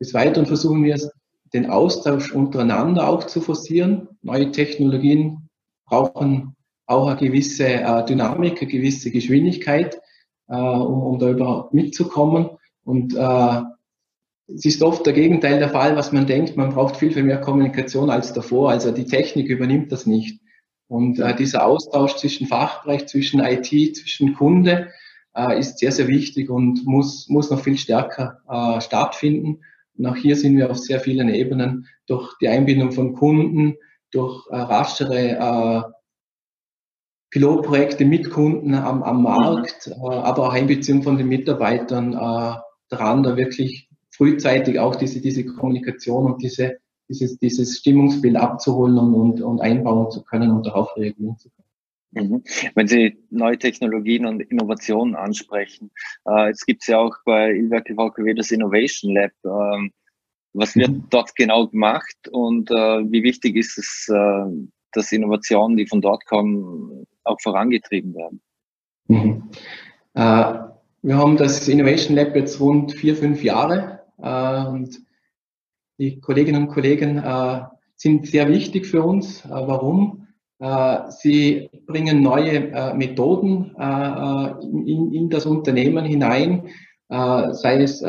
Des 0.00 0.14
Weiteren 0.14 0.46
versuchen 0.46 0.82
wir 0.82 0.98
den 1.52 1.68
Austausch 1.68 2.32
untereinander 2.32 3.08
auch 3.08 3.24
zu 3.24 3.40
forcieren. 3.40 4.08
Neue 4.22 4.50
Technologien 4.50 5.48
brauchen 5.84 6.56
auch 6.86 7.08
eine 7.08 7.20
gewisse 7.20 7.66
äh, 7.66 8.04
Dynamik, 8.04 8.60
eine 8.60 8.70
gewisse 8.70 9.10
Geschwindigkeit, 9.10 10.00
äh, 10.48 10.56
um, 10.56 11.02
um 11.02 11.18
da 11.18 11.30
überhaupt 11.30 11.74
mitzukommen. 11.74 12.50
Und 12.84 13.14
äh, 13.14 13.62
es 14.54 14.64
ist 14.64 14.82
oft 14.82 15.06
der 15.06 15.12
Gegenteil 15.12 15.58
der 15.58 15.70
Fall, 15.70 15.96
was 15.96 16.12
man 16.12 16.26
denkt, 16.26 16.56
man 16.56 16.70
braucht 16.70 16.96
viel, 16.96 17.12
viel 17.12 17.22
mehr 17.22 17.40
Kommunikation 17.40 18.10
als 18.10 18.32
davor. 18.32 18.70
Also 18.70 18.90
die 18.90 19.04
Technik 19.04 19.48
übernimmt 19.48 19.92
das 19.92 20.06
nicht. 20.06 20.40
Und 20.88 21.20
äh, 21.20 21.34
dieser 21.36 21.64
Austausch 21.66 22.16
zwischen 22.16 22.46
Fachbereich, 22.46 23.06
zwischen 23.06 23.40
IT, 23.40 23.96
zwischen 23.96 24.34
Kunde 24.34 24.88
äh, 25.36 25.58
ist 25.58 25.78
sehr, 25.78 25.92
sehr 25.92 26.08
wichtig 26.08 26.50
und 26.50 26.84
muss, 26.84 27.28
muss 27.28 27.50
noch 27.50 27.60
viel 27.60 27.78
stärker 27.78 28.40
äh, 28.48 28.80
stattfinden. 28.80 29.62
Und 29.96 30.06
auch 30.06 30.16
hier 30.16 30.36
sind 30.36 30.56
wir 30.56 30.70
auf 30.70 30.78
sehr 30.78 31.00
vielen 31.00 31.28
Ebenen 31.28 31.86
durch 32.06 32.36
die 32.38 32.48
Einbindung 32.48 32.92
von 32.92 33.14
Kunden, 33.14 33.76
durch 34.10 34.46
äh, 34.50 34.56
raschere 34.56 35.86
äh, 35.86 35.92
Pilotprojekte 37.30 38.04
mit 38.04 38.30
Kunden 38.30 38.74
am, 38.74 39.04
am 39.04 39.22
Markt, 39.22 39.86
äh, 39.86 39.92
aber 39.92 40.48
auch 40.48 40.52
Einbeziehung 40.52 41.04
von 41.04 41.16
den 41.16 41.28
Mitarbeitern 41.28 42.14
äh, 42.14 42.56
daran, 42.88 43.22
da 43.22 43.36
wirklich 43.36 43.89
frühzeitig 44.20 44.78
auch 44.78 44.96
diese, 44.96 45.22
diese 45.22 45.46
Kommunikation 45.46 46.26
und 46.30 46.42
diese 46.42 46.76
dieses, 47.10 47.38
dieses 47.38 47.78
Stimmungsbild 47.78 48.36
abzuholen 48.36 48.96
und, 48.96 49.14
und, 49.14 49.40
und 49.42 49.60
einbauen 49.60 50.10
zu 50.10 50.22
können 50.22 50.50
und 50.52 50.64
darauf 50.64 50.96
reagieren 50.96 51.36
zu 51.36 51.50
können. 51.50 52.30
Mhm. 52.30 52.42
Wenn 52.74 52.88
Sie 52.88 53.18
neue 53.30 53.58
Technologien 53.58 54.26
und 54.26 54.40
Innovationen 54.40 55.16
ansprechen, 55.16 55.90
äh, 56.26 56.48
jetzt 56.48 56.66
gibt 56.66 56.82
es 56.82 56.88
ja 56.88 56.98
auch 56.98 57.14
bei 57.24 57.50
Ilwerke 57.50 57.94
VKW 57.94 58.34
das 58.34 58.50
Innovation 58.50 59.14
Lab. 59.14 59.32
Ähm, 59.44 59.92
was 60.52 60.74
wird 60.74 60.90
mhm. 60.90 61.06
dort 61.10 61.34
genau 61.36 61.68
gemacht 61.68 62.16
und 62.30 62.70
äh, 62.70 62.74
wie 62.74 63.22
wichtig 63.22 63.56
ist 63.56 63.78
es, 63.78 64.08
äh, 64.08 64.68
dass 64.92 65.12
Innovationen, 65.12 65.76
die 65.76 65.86
von 65.86 66.00
dort 66.00 66.24
kommen, 66.26 67.06
auch 67.24 67.40
vorangetrieben 67.40 68.14
werden? 68.14 68.40
Mhm. 69.06 69.50
Äh, 70.14 70.54
wir 71.02 71.16
haben 71.16 71.36
das 71.36 71.68
Innovation 71.68 72.16
Lab 72.16 72.34
jetzt 72.34 72.60
rund 72.60 72.92
vier, 72.92 73.16
fünf 73.16 73.42
Jahre 73.42 73.99
und 74.20 75.00
die 75.98 76.20
Kolleginnen 76.20 76.62
und 76.62 76.68
Kollegen 76.68 77.18
äh, 77.18 77.60
sind 77.94 78.26
sehr 78.26 78.48
wichtig 78.48 78.86
für 78.86 79.02
uns. 79.02 79.44
Äh, 79.44 79.50
warum? 79.50 80.28
Äh, 80.58 81.10
sie 81.10 81.70
bringen 81.86 82.22
neue 82.22 82.70
äh, 82.70 82.94
Methoden 82.94 83.74
äh, 83.78 84.50
in, 84.62 85.28
das 85.30 85.46
Unternehmen 85.46 86.04
hinein, 86.04 86.68
äh, 87.08 87.52
sei 87.52 87.82
es 87.82 88.00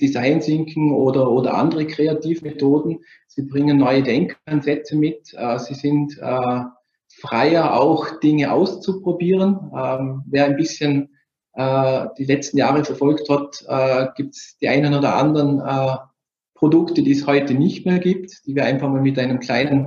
Design 0.00 0.40
Thinking 0.40 0.92
oder, 0.92 1.30
oder 1.30 1.54
andere 1.54 1.86
Kreativmethoden. 1.86 3.00
Sie 3.28 3.42
bringen 3.42 3.78
neue 3.78 4.02
Denkansätze 4.02 4.96
mit. 4.96 5.26
sie 5.58 5.74
sind 5.74 6.18
freier, 7.20 7.74
auch 7.80 8.18
Dinge 8.20 8.52
auszuprobieren. 8.52 9.70
Ähm, 9.76 10.22
wer 10.26 10.46
ein 10.46 10.56
bisschen 10.56 11.13
die 11.56 12.24
letzten 12.24 12.58
Jahre 12.58 12.84
verfolgt 12.84 13.28
hat, 13.28 14.14
gibt 14.16 14.34
es 14.34 14.56
die 14.60 14.68
einen 14.68 14.92
oder 14.92 15.14
anderen 15.14 15.62
Produkte, 16.54 17.02
die 17.02 17.12
es 17.12 17.26
heute 17.26 17.54
nicht 17.54 17.86
mehr 17.86 17.98
gibt, 17.98 18.46
die 18.46 18.54
wir 18.54 18.64
einfach 18.64 18.88
mal 18.88 19.02
mit 19.02 19.18
einem 19.18 19.38
kleinen 19.38 19.86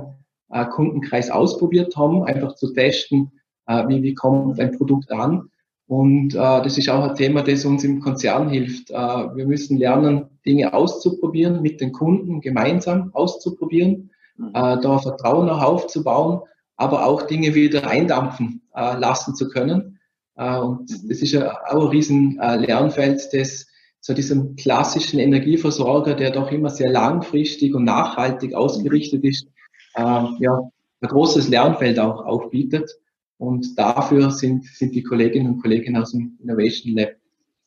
äh, 0.50 0.64
Kundenkreis 0.66 1.30
ausprobiert 1.30 1.96
haben, 1.96 2.24
einfach 2.24 2.54
zu 2.54 2.72
testen, 2.72 3.32
äh, 3.66 3.86
wie, 3.88 4.02
wie 4.02 4.14
kommt 4.14 4.58
ein 4.60 4.76
Produkt 4.76 5.10
an. 5.12 5.50
Und 5.86 6.34
äh, 6.34 6.36
das 6.36 6.76
ist 6.78 6.88
auch 6.88 7.02
ein 7.02 7.14
Thema, 7.16 7.42
das 7.42 7.64
uns 7.64 7.82
im 7.84 8.00
Konzern 8.00 8.50
hilft. 8.50 8.90
Äh, 8.90 8.94
wir 8.94 9.46
müssen 9.46 9.78
lernen, 9.78 10.26
Dinge 10.44 10.72
auszuprobieren, 10.74 11.62
mit 11.62 11.80
den 11.80 11.92
Kunden 11.92 12.40
gemeinsam 12.40 13.10
auszuprobieren, 13.14 14.10
mhm. 14.36 14.48
äh, 14.48 14.80
da 14.80 14.98
Vertrauen 14.98 15.46
noch 15.46 15.62
aufzubauen, 15.62 16.42
aber 16.76 17.06
auch 17.06 17.22
Dinge 17.22 17.54
wieder 17.54 17.88
eindampfen 17.88 18.62
äh, 18.74 18.96
lassen 18.98 19.34
zu 19.34 19.48
können. 19.48 19.97
Äh, 20.38 20.58
und 20.58 20.90
mhm. 20.90 21.08
das 21.08 21.20
ist 21.20 21.32
ja 21.32 21.52
auch 21.66 21.82
ein 21.82 21.88
riesen 21.88 22.38
äh, 22.40 22.56
Lernfeld, 22.56 23.28
das 23.32 23.66
so 24.00 24.14
diesem 24.14 24.56
klassischen 24.56 25.18
Energieversorger, 25.18 26.14
der 26.14 26.30
doch 26.30 26.50
immer 26.52 26.70
sehr 26.70 26.90
langfristig 26.90 27.74
und 27.74 27.84
nachhaltig 27.84 28.54
ausgerichtet 28.54 29.24
ist, 29.24 29.48
äh, 29.94 30.24
ja, 30.38 30.70
ein 31.00 31.08
großes 31.08 31.48
Lernfeld 31.48 31.98
auch, 31.98 32.24
auch 32.24 32.50
bietet. 32.50 32.90
Und 33.36 33.78
dafür 33.78 34.30
sind, 34.30 34.64
sind 34.64 34.94
die 34.94 35.02
Kolleginnen 35.02 35.54
und 35.54 35.62
Kollegen 35.62 35.96
aus 35.96 36.12
dem 36.12 36.38
Innovation 36.42 36.96
Lab 36.96 37.10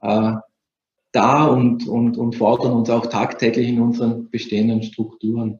äh, 0.01 0.39
da 1.13 1.45
und, 1.45 1.87
und, 1.87 2.17
und 2.17 2.35
fordern 2.35 2.73
uns 2.73 2.89
auch 2.89 3.05
tagtäglich 3.05 3.67
in 3.67 3.81
unseren 3.81 4.29
bestehenden 4.29 4.81
Strukturen. 4.83 5.59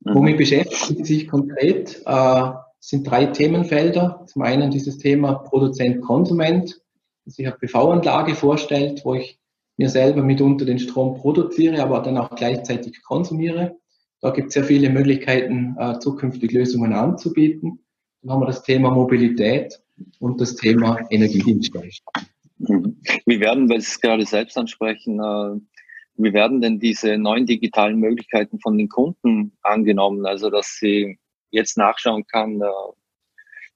Mhm. 0.00 0.14
Womit 0.14 0.36
beschäftigen 0.36 1.04
sie 1.04 1.14
sich 1.14 1.28
konkret? 1.28 2.02
Äh, 2.04 2.50
sind 2.88 3.08
drei 3.08 3.26
Themenfelder. 3.26 4.24
Zum 4.26 4.42
einen 4.42 4.70
dieses 4.70 4.98
Thema 4.98 5.34
Produzent-Konsument, 5.34 6.82
das 7.24 7.36
sich 7.36 7.46
eine 7.46 7.56
PV-Anlage 7.56 8.34
vorstellt, 8.34 9.00
wo 9.04 9.14
ich 9.14 9.38
mir 9.78 9.88
selber 9.88 10.22
mitunter 10.22 10.66
den 10.66 10.78
Strom 10.78 11.14
produziere, 11.14 11.82
aber 11.82 12.00
dann 12.00 12.18
auch 12.18 12.34
gleichzeitig 12.36 13.02
konsumiere. 13.02 13.76
Da 14.20 14.30
gibt 14.30 14.48
es 14.48 14.54
sehr 14.54 14.64
viele 14.64 14.90
Möglichkeiten, 14.90 15.76
äh, 15.78 15.98
zukünftig 15.98 16.52
Lösungen 16.52 16.92
anzubieten. 16.92 17.80
Dann 18.22 18.32
haben 18.32 18.42
wir 18.42 18.46
das 18.46 18.62
Thema 18.62 18.90
Mobilität 18.90 19.80
und 20.20 20.40
das 20.40 20.54
Thema 20.54 21.00
Energiedienstleistung. 21.10 22.12
Wie 23.26 23.40
werden, 23.40 23.68
weil 23.68 23.80
Sie 23.80 23.88
es 23.88 24.00
gerade 24.00 24.26
selbst 24.26 24.58
ansprechen, 24.58 25.20
äh, 25.20 25.58
wie 26.16 26.32
werden 26.32 26.60
denn 26.60 26.78
diese 26.78 27.16
neuen 27.16 27.46
digitalen 27.46 27.98
Möglichkeiten 27.98 28.60
von 28.60 28.76
den 28.76 28.88
Kunden 28.88 29.52
angenommen? 29.62 30.26
Also, 30.26 30.50
dass 30.50 30.76
sie 30.78 31.18
jetzt 31.54 31.78
nachschauen 31.78 32.26
kann, 32.26 32.60
äh, 32.60 32.66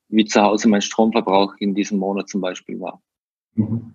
wie 0.08 0.24
zu 0.24 0.42
Hause 0.42 0.68
mein 0.68 0.82
Stromverbrauch 0.82 1.54
in 1.58 1.74
diesem 1.74 1.98
Monat 1.98 2.28
zum 2.28 2.40
Beispiel 2.40 2.80
war. 2.80 3.00
Mhm. 3.54 3.94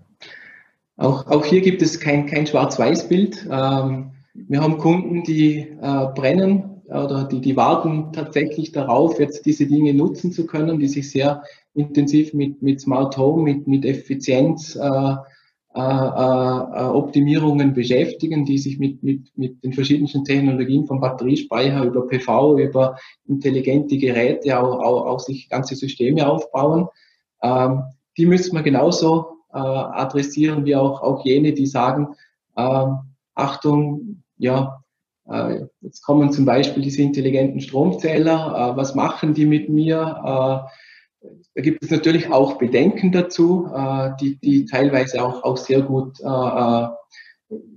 Auch, 0.96 1.28
auch 1.28 1.46
hier 1.46 1.62
gibt 1.62 1.82
es 1.82 2.00
kein, 2.00 2.28
kein 2.28 2.46
Schwarz-Weiß-Bild. 2.46 3.48
Ähm, 3.52 4.12
wir 4.34 4.62
haben 4.62 4.78
Kunden, 4.78 5.24
die 5.24 5.60
äh, 5.60 6.08
brennen 6.14 6.82
oder 6.88 7.24
die, 7.24 7.42
die 7.42 7.56
warten 7.56 8.12
tatsächlich 8.14 8.72
darauf, 8.72 9.20
jetzt 9.20 9.46
diese 9.46 9.66
Dinge 9.66 9.94
nutzen 9.94 10.32
zu 10.32 10.46
können, 10.46 10.80
die 10.80 10.88
sich 10.88 11.10
sehr 11.10 11.44
intensiv 11.74 12.34
mit, 12.34 12.62
mit 12.62 12.82
Smart 12.82 13.18
Home, 13.18 13.44
mit, 13.44 13.68
mit 13.68 13.86
Effizienz, 13.86 14.76
äh, 14.76 15.16
äh, 15.76 15.80
äh, 15.80 16.86
Optimierungen 16.86 17.74
beschäftigen, 17.74 18.46
die 18.46 18.60
sich 18.60 18.78
mit, 18.78 19.02
mit, 19.02 19.36
mit 19.36 19.64
den 19.64 19.74
verschiedenen 19.74 20.24
Technologien 20.24 20.86
vom 20.86 21.00
Batteriespeicher 21.00 21.84
über 21.84 22.08
PV, 22.08 22.60
über 22.60 22.98
intelligente 23.28 23.98
Geräte 23.98 24.60
auch, 24.60 24.80
auch, 24.80 25.06
auch 25.08 25.20
sich 25.20 25.50
ganze 25.50 25.76
Systeme 25.76 26.28
aufbauen. 26.28 26.88
Ähm, 27.42 27.84
die 28.18 28.28
müssen 28.28 28.56
wir 28.56 28.62
genauso 28.62 29.38
äh, 29.52 29.58
adressieren 29.58 30.66
wir 30.66 30.82
auch, 30.82 31.02
auch 31.02 31.26
jene, 31.26 31.54
die 31.54 31.66
sagen, 31.66 32.10
äh, 32.56 32.88
Achtung, 33.34 34.24
ja, 34.38 34.84
äh, 35.28 35.62
jetzt 35.82 36.04
kommen 36.04 36.32
zum 36.32 36.46
Beispiel 36.46 36.84
diese 36.84 37.02
intelligenten 37.02 37.62
Stromzähler, 37.62 38.74
äh, 38.74 38.78
was 38.78 38.94
machen 38.94 39.34
die 39.34 39.46
mit 39.46 39.70
mir? 39.70 40.68
Äh, 40.68 40.70
da 41.56 41.62
gibt 41.62 41.84
es 41.84 41.92
natürlich 41.92 42.32
auch 42.32 42.58
Bedenken 42.58 43.12
dazu, 43.12 43.70
äh, 43.74 44.12
die, 44.20 44.38
die 44.40 44.66
teilweise 44.66 45.24
auch, 45.24 45.44
auch 45.44 45.58
sehr 45.58 45.82
gut, 45.82 46.20
äh, 46.20 46.26
äh 46.26 46.88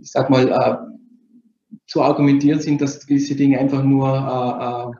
ich 0.00 0.10
sag 0.10 0.30
mal, 0.30 0.48
äh, 0.50 0.76
zu 1.86 2.02
argumentieren 2.02 2.60
sind, 2.60 2.80
dass 2.80 3.00
diese 3.00 3.36
Dinge 3.36 3.58
einfach 3.58 3.82
nur 3.82 4.94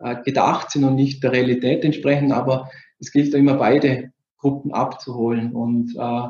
äh, 0.00 0.10
äh, 0.10 0.22
gedacht 0.22 0.70
sind 0.70 0.84
und 0.84 0.96
nicht 0.96 1.22
der 1.22 1.32
Realität 1.32 1.84
entsprechen. 1.84 2.32
Aber 2.32 2.70
es 2.98 3.12
gilt 3.12 3.32
da 3.32 3.38
immer 3.38 3.54
beide 3.54 4.12
Gruppen 4.38 4.72
abzuholen. 4.72 5.52
Und 5.52 5.94
äh, 5.96 6.28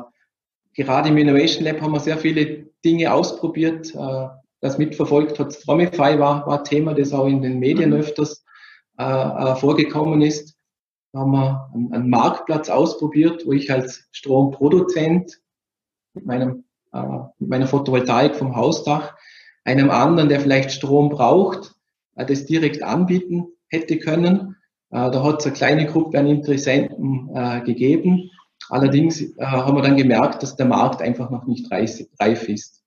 gerade 0.73 1.09
im 1.09 1.17
Innovation 1.17 1.65
Lab 1.65 1.81
haben 1.81 1.93
wir 1.93 1.99
sehr 1.99 2.17
viele 2.17 2.67
Dinge 2.83 3.11
ausprobiert. 3.11 3.93
Äh, 3.95 4.27
das 4.61 4.77
mitverfolgt 4.77 5.39
hat 5.39 5.53
Stromify 5.53 6.19
war, 6.19 6.45
war 6.47 6.63
Thema, 6.63 6.93
das 6.93 7.13
auch 7.13 7.27
in 7.27 7.41
den 7.41 7.59
Medien 7.59 7.91
mhm. 7.91 7.97
öfters 7.97 8.43
äh, 8.97 9.03
äh, 9.03 9.55
vorgekommen 9.55 10.21
ist. 10.21 10.54
Da 11.15 11.21
haben 11.21 11.31
wir 11.31 11.71
einen, 11.93 12.09
Marktplatz 12.09 12.67
ausprobiert, 12.67 13.45
wo 13.45 13.53
ich 13.53 13.71
als 13.71 14.05
Stromproduzent 14.11 15.39
mit, 16.13 16.25
meinem, 16.25 16.65
äh, 16.91 17.19
mit 17.39 17.49
meiner 17.49 17.67
Photovoltaik 17.67 18.35
vom 18.35 18.57
Hausdach 18.57 19.15
einem 19.63 19.91
anderen, 19.91 20.27
der 20.27 20.41
vielleicht 20.41 20.73
Strom 20.73 21.07
braucht, 21.07 21.73
äh, 22.15 22.25
das 22.25 22.45
direkt 22.45 22.83
anbieten 22.83 23.47
hätte 23.69 23.97
können. 23.97 24.57
Äh, 24.89 25.09
da 25.09 25.23
hat 25.23 25.39
es 25.39 25.45
eine 25.45 25.55
kleine 25.55 25.85
Gruppe 25.85 26.19
an 26.19 26.27
Interessenten 26.27 27.29
äh, 27.33 27.61
gegeben. 27.61 28.29
Allerdings 28.67 29.21
äh, 29.21 29.35
haben 29.39 29.77
wir 29.77 29.83
dann 29.83 29.95
gemerkt, 29.95 30.43
dass 30.43 30.57
der 30.57 30.65
Markt 30.65 31.01
einfach 31.01 31.29
noch 31.29 31.45
nicht 31.45 31.71
reif 31.71 32.49
ist. 32.49 32.83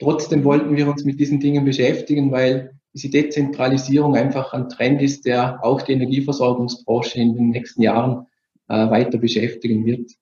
Trotzdem 0.00 0.42
wollten 0.42 0.74
wir 0.74 0.88
uns 0.88 1.04
mit 1.04 1.20
diesen 1.20 1.38
Dingen 1.38 1.64
beschäftigen, 1.64 2.32
weil 2.32 2.79
diese 2.94 3.10
Dezentralisierung 3.10 4.16
einfach 4.16 4.52
ein 4.52 4.68
Trend 4.68 5.00
ist, 5.00 5.26
der 5.26 5.64
auch 5.64 5.82
die 5.82 5.92
Energieversorgungsbranche 5.92 7.20
in 7.20 7.34
den 7.34 7.50
nächsten 7.50 7.82
Jahren 7.82 8.26
äh, 8.68 8.90
weiter 8.90 9.18
beschäftigen 9.18 9.84
wird. 9.84 10.12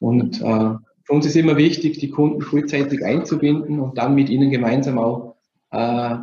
Und 0.00 0.40
äh, 0.40 0.74
für 1.04 1.12
uns 1.12 1.26
ist 1.26 1.36
immer 1.36 1.56
wichtig, 1.56 1.98
die 1.98 2.10
Kunden 2.10 2.40
frühzeitig 2.42 3.04
einzubinden 3.04 3.80
und 3.80 3.98
dann 3.98 4.14
mit 4.14 4.28
ihnen 4.28 4.50
gemeinsam 4.50 4.98
auch 4.98 5.36
äh, 5.70 6.16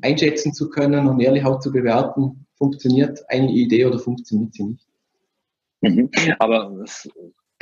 einschätzen 0.00 0.52
zu 0.52 0.70
können 0.70 1.06
und 1.06 1.20
ehrlich 1.20 1.44
auch 1.44 1.60
zu 1.60 1.72
bewerten, 1.72 2.46
funktioniert 2.56 3.20
eine 3.28 3.50
Idee 3.50 3.86
oder 3.86 3.98
funktioniert 3.98 4.54
sie 4.54 4.64
nicht. 4.64 4.86
Mhm. 5.80 6.10
Aber 6.38 6.84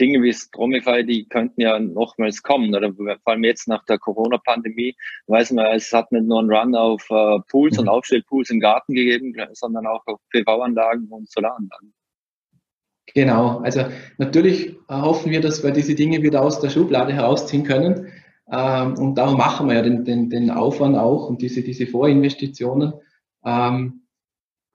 Dinge 0.00 0.22
wie 0.22 0.32
Stromify, 0.32 1.04
die 1.04 1.26
könnten 1.28 1.60
ja 1.60 1.78
nochmals 1.78 2.42
kommen. 2.42 2.74
Oder 2.74 2.92
vor 2.94 3.32
allem 3.32 3.44
jetzt 3.44 3.68
nach 3.68 3.84
der 3.84 3.98
Corona-Pandemie 3.98 4.96
weiß 5.26 5.52
man, 5.52 5.66
es 5.66 5.92
hat 5.92 6.10
nicht 6.12 6.24
nur 6.24 6.40
einen 6.40 6.50
Run 6.50 6.74
auf 6.74 7.04
äh, 7.10 7.38
Pools 7.48 7.76
mhm. 7.76 7.82
und 7.82 7.88
Aufstellpools 7.88 8.50
im 8.50 8.60
Garten 8.60 8.94
gegeben, 8.94 9.34
sondern 9.52 9.86
auch 9.86 10.02
auf 10.06 10.20
PV-Anlagen 10.30 11.08
und 11.08 11.30
Solaranlagen. 11.30 11.92
Genau, 13.14 13.58
also 13.58 13.86
natürlich 14.18 14.76
hoffen 14.88 15.32
wir, 15.32 15.40
dass 15.40 15.64
wir 15.64 15.72
diese 15.72 15.94
Dinge 15.94 16.22
wieder 16.22 16.42
aus 16.42 16.60
der 16.60 16.70
Schublade 16.70 17.12
herausziehen 17.12 17.64
können. 17.64 18.08
Ähm, 18.52 18.94
und 18.94 19.16
darum 19.16 19.36
machen 19.36 19.68
wir 19.68 19.76
ja 19.76 19.82
den, 19.82 20.04
den, 20.04 20.30
den 20.30 20.50
Aufwand 20.50 20.96
auch 20.96 21.28
und 21.28 21.42
diese, 21.42 21.62
diese 21.62 21.86
Vorinvestitionen. 21.86 22.94
Ähm, 23.44 24.02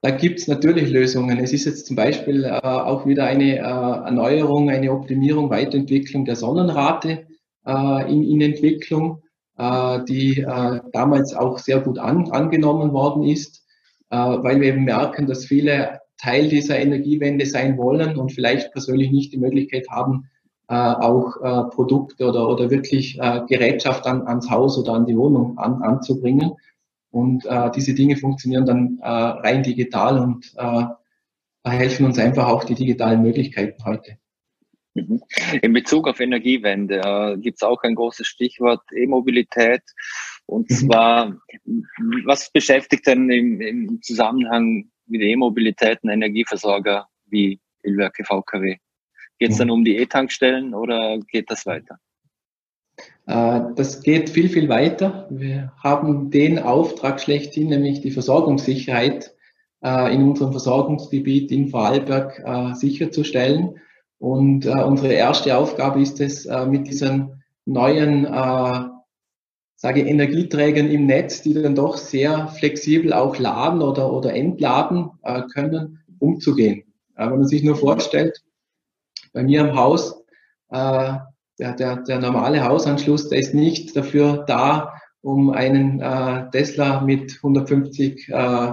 da 0.06 0.12
gibt 0.12 0.38
es 0.38 0.48
natürlich 0.48 0.92
Lösungen. 0.92 1.40
Es 1.40 1.52
ist 1.52 1.66
jetzt 1.66 1.88
zum 1.88 1.96
Beispiel 1.96 2.44
äh, 2.44 2.50
auch 2.62 3.08
wieder 3.08 3.26
eine 3.26 3.56
äh, 3.56 3.62
Erneuerung, 3.62 4.70
eine 4.70 4.92
Optimierung, 4.92 5.50
Weiterentwicklung 5.50 6.26
der 6.26 6.36
Sonnenrate 6.36 7.26
äh, 7.66 8.12
in, 8.14 8.22
in 8.22 8.40
Entwicklung, 8.42 9.24
äh, 9.58 10.04
die 10.08 10.42
äh, 10.42 10.80
damals 10.94 11.34
auch 11.34 11.58
sehr 11.58 11.80
gut 11.80 11.98
an, 11.98 12.30
angenommen 12.30 12.94
worden 12.94 13.24
ist, 13.24 13.66
äh, 14.12 14.16
weil 14.18 14.62
wir 14.62 14.68
eben 14.68 14.84
merken, 14.84 15.26
dass 15.26 15.46
viele 15.46 16.02
Teil 16.22 16.50
dieser 16.50 16.78
Energiewende 16.78 17.48
sein 17.48 17.76
wollen 17.76 18.16
und 18.16 18.32
vielleicht 18.32 18.74
persönlich 18.74 19.10
nicht 19.10 19.34
die 19.34 19.40
Möglichkeit 19.40 19.88
haben, 19.90 20.30
auch 20.68 21.70
Produkte 21.76 22.28
oder, 22.28 22.50
oder 22.50 22.72
wirklich 22.72 23.20
Gerätschaft 23.48 24.08
an, 24.08 24.26
ans 24.26 24.50
Haus 24.50 24.80
oder 24.80 24.94
an 24.94 25.06
die 25.06 25.16
Wohnung 25.16 25.60
an, 25.60 25.84
anzubringen. 25.84 26.54
Und 27.16 27.46
äh, 27.46 27.72
diese 27.72 27.94
Dinge 27.94 28.18
funktionieren 28.18 28.66
dann 28.66 29.00
äh, 29.02 29.08
rein 29.08 29.64
digital 29.64 30.20
und 30.20 30.54
äh, 30.58 30.84
helfen 31.64 32.06
uns 32.06 32.20
einfach 32.20 32.50
auch 32.50 32.66
die 32.66 32.76
digitalen 32.76 33.22
Möglichkeiten 33.22 33.86
heute. 33.86 34.18
Mhm. 34.96 35.22
In 35.62 35.72
Bezug 35.72 36.10
auf 36.10 36.20
Energiewende 36.20 37.00
äh, 37.06 37.38
gibt 37.38 37.60
es 37.60 37.64
auch 37.64 37.82
ein 37.84 37.96
großes 37.96 38.28
Stichwort 38.28 38.82
E-Mobilität. 38.94 39.82
Und 40.46 40.70
mhm. 40.70 40.76
zwar, 40.76 41.38
was 42.26 42.52
beschäftigt 42.52 43.08
denn 43.08 43.30
im, 43.30 43.62
im 43.62 44.02
Zusammenhang 44.02 44.90
mit 45.06 45.22
E-Mobilität 45.22 46.00
einen 46.04 46.22
Energieversorger 46.22 47.08
wie 47.28 47.62
Ilwerke 47.84 48.26
VKW? 48.26 48.76
Geht 49.40 49.52
es 49.52 49.56
mhm. 49.56 49.60
dann 49.60 49.70
um 49.70 49.86
die 49.86 49.96
E-Tankstellen 49.96 50.74
oder 50.74 51.18
geht 51.32 51.50
das 51.50 51.66
weiter? 51.66 51.98
Äh, 53.28 53.62
das 53.76 54.02
geht 54.02 54.30
viel, 54.30 54.50
viel 54.50 54.70
weiter. 54.70 55.28
Wir 55.30 55.72
haben 55.84 56.30
den 56.30 56.60
Auftrag 56.60 57.20
schlechthin, 57.20 57.70
nämlich 57.70 58.02
die 58.02 58.12
Versorgungssicherheit 58.12 59.34
äh, 59.84 60.14
in 60.14 60.24
unserem 60.24 60.52
Versorgungsgebiet 60.52 61.52
in 61.52 61.70
Vorarlberg 61.70 62.44
äh, 62.46 62.74
sicherzustellen. 62.76 63.80
Und 64.18 64.66
unsere 64.66 65.14
erste 65.14 65.58
Aufgabe 65.58 66.02
ist 66.02 66.22
es, 66.22 66.48
mit 66.68 66.88
diesen 66.88 67.44
neuen 67.66 68.24
sage 69.76 70.02
Energieträgern 70.02 70.90
im 70.90 71.06
Netz, 71.06 71.42
die 71.42 71.54
dann 71.54 71.76
doch 71.76 71.98
sehr 71.98 72.48
flexibel 72.48 73.12
auch 73.12 73.38
laden 73.38 73.82
oder, 73.82 74.12
oder 74.12 74.34
entladen 74.34 75.12
können, 75.54 76.00
umzugehen. 76.18 76.86
wenn 77.16 77.30
man 77.30 77.46
sich 77.46 77.62
nur 77.62 77.76
vorstellt, 77.76 78.42
bei 79.34 79.44
mir 79.44 79.62
im 79.62 79.76
Haus 79.76 80.24
der, 81.60 81.74
der, 81.74 81.98
der 81.98 82.20
normale 82.20 82.64
Hausanschluss, 82.64 83.30
der 83.30 83.40
ist 83.40 83.54
nicht 83.54 83.96
dafür 83.96 84.44
da, 84.48 84.94
um 85.22 85.50
einen 85.50 86.00
äh, 86.02 86.50
Tesla 86.52 87.02
mit 87.02 87.38
150 87.38 88.30
äh, 88.30 88.72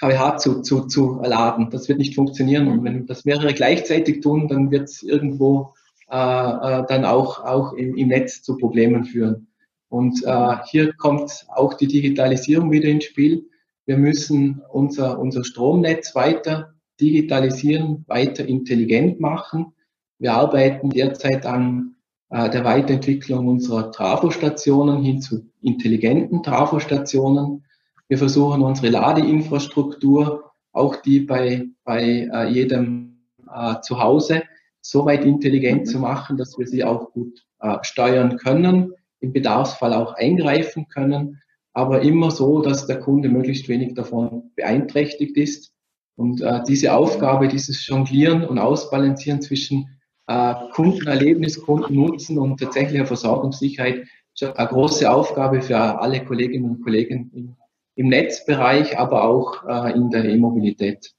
kWh 0.00 0.36
zu, 0.38 0.62
zu, 0.62 0.86
zu 0.86 1.20
laden. 1.22 1.70
Das 1.70 1.88
wird 1.88 1.98
nicht 1.98 2.14
funktionieren. 2.14 2.68
Und 2.68 2.84
wenn 2.84 3.06
das 3.06 3.24
mehrere 3.24 3.54
gleichzeitig 3.54 4.20
tun, 4.20 4.48
dann 4.48 4.70
wird 4.70 4.84
es 4.84 5.02
irgendwo 5.02 5.74
äh, 6.10 6.16
äh, 6.16 6.84
dann 6.88 7.04
auch, 7.04 7.42
auch 7.44 7.72
im, 7.72 7.96
im 7.96 8.08
Netz 8.08 8.42
zu 8.42 8.56
Problemen 8.56 9.04
führen. 9.04 9.48
Und 9.88 10.22
äh, 10.24 10.56
hier 10.66 10.92
kommt 10.94 11.46
auch 11.48 11.74
die 11.74 11.86
Digitalisierung 11.86 12.70
wieder 12.70 12.88
ins 12.88 13.04
Spiel. 13.04 13.48
Wir 13.86 13.96
müssen 13.96 14.62
unser, 14.70 15.18
unser 15.18 15.44
Stromnetz 15.44 16.14
weiter 16.14 16.74
digitalisieren, 17.00 18.04
weiter 18.06 18.46
intelligent 18.46 19.20
machen. 19.20 19.72
Wir 20.18 20.34
arbeiten 20.34 20.90
derzeit 20.90 21.44
an 21.44 21.96
äh, 22.30 22.48
der 22.50 22.64
Weiterentwicklung 22.64 23.48
unserer 23.48 23.92
Trafostationen 23.92 25.02
hin 25.02 25.20
zu 25.20 25.46
intelligenten 25.60 26.42
Trafostationen. 26.42 27.64
Wir 28.08 28.18
versuchen 28.18 28.62
unsere 28.62 28.88
Ladeinfrastruktur, 28.88 30.52
auch 30.72 30.96
die 30.96 31.20
bei, 31.20 31.66
bei 31.84 32.28
äh, 32.32 32.48
jedem 32.48 33.26
äh, 33.52 33.80
zu 33.82 34.00
Hause, 34.00 34.42
so 34.80 35.04
weit 35.04 35.24
intelligent 35.24 35.88
zu 35.88 35.98
machen, 35.98 36.36
dass 36.36 36.58
wir 36.58 36.66
sie 36.66 36.84
auch 36.84 37.12
gut 37.12 37.44
äh, 37.60 37.76
steuern 37.82 38.36
können, 38.36 38.92
im 39.20 39.32
Bedarfsfall 39.32 39.92
auch 39.92 40.14
eingreifen 40.14 40.88
können, 40.88 41.42
aber 41.72 42.02
immer 42.02 42.30
so, 42.30 42.62
dass 42.62 42.86
der 42.86 43.00
Kunde 43.00 43.28
möglichst 43.28 43.68
wenig 43.68 43.94
davon 43.94 44.50
beeinträchtigt 44.54 45.36
ist. 45.36 45.72
Und 46.14 46.40
äh, 46.40 46.62
diese 46.66 46.94
Aufgabe, 46.94 47.48
dieses 47.48 47.86
Jonglieren 47.86 48.44
und 48.44 48.58
Ausbalancieren 48.58 49.42
zwischen 49.42 49.95
äh, 50.26 50.54
Kundenerlebnis, 50.72 51.62
Kundennutzen 51.62 52.38
und 52.38 52.58
tatsächliche 52.58 53.06
Versorgungssicherheit 53.06 54.06
ist 54.34 54.44
eine 54.44 54.68
große 54.68 55.10
Aufgabe 55.10 55.62
für 55.62 55.78
alle 55.78 56.24
Kolleginnen 56.24 56.70
und 56.70 56.82
Kollegen 56.82 57.30
im, 57.34 57.56
im 57.94 58.08
Netzbereich, 58.08 58.98
aber 58.98 59.24
auch 59.24 59.64
äh, 59.66 59.92
in 59.92 60.10
der 60.10 60.24
E-Mobilität. 60.24 61.12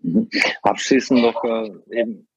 Mhm. 0.00 0.28
Abschließend 0.62 1.20
noch 1.20 1.44
äh, 1.44 1.70
eben, 1.90 2.28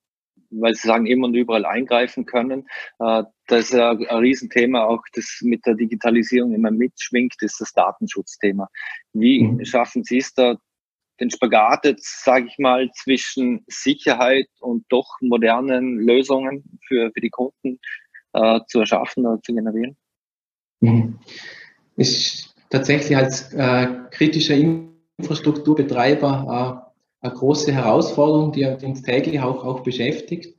weil 0.50 0.74
Sie 0.74 0.88
sagen, 0.88 1.06
immer 1.06 1.28
und 1.28 1.36
überall 1.36 1.66
eingreifen 1.66 2.26
können. 2.26 2.68
Äh, 3.00 3.24
das 3.48 3.66
ist 3.66 3.74
ja 3.74 3.92
ein 3.92 4.18
Riesenthema, 4.18 4.84
auch 4.84 5.02
das 5.14 5.40
mit 5.44 5.66
der 5.66 5.76
Digitalisierung 5.76 6.54
immer 6.54 6.72
mitschwingt, 6.72 7.36
ist 7.42 7.62
das 7.62 7.72
Datenschutzthema. 7.74 8.68
Wie 9.14 9.44
mhm. 9.44 9.64
schaffen 9.64 10.04
Sie 10.04 10.18
es 10.18 10.34
da, 10.34 10.58
den 11.22 11.30
Spagat 11.30 11.86
jetzt, 11.86 12.26
sage 12.26 12.48
ich 12.48 12.58
mal, 12.58 12.92
zwischen 12.92 13.64
Sicherheit 13.68 14.48
und 14.60 14.84
doch 14.90 15.08
modernen 15.22 16.00
Lösungen 16.00 16.80
für, 16.88 17.12
für 17.14 17.22
die 17.22 17.30
Kunden 17.30 17.80
äh, 18.34 18.60
zu 18.68 18.80
erschaffen 18.80 19.26
oder 19.26 19.42
zu 19.42 19.54
generieren? 19.54 19.96
Mhm. 20.82 21.20
Ist 21.96 22.54
tatsächlich 22.70 23.16
als 23.16 23.54
äh, 23.54 23.88
kritischer 24.10 24.56
Infrastrukturbetreiber 24.56 26.92
äh, 27.22 27.28
eine 27.28 27.34
große 27.34 27.72
Herausforderung, 27.72 28.52
die 28.52 28.66
uns 28.66 29.04
täglich 29.04 29.40
auch, 29.40 29.64
auch 29.64 29.82
beschäftigt. 29.82 30.56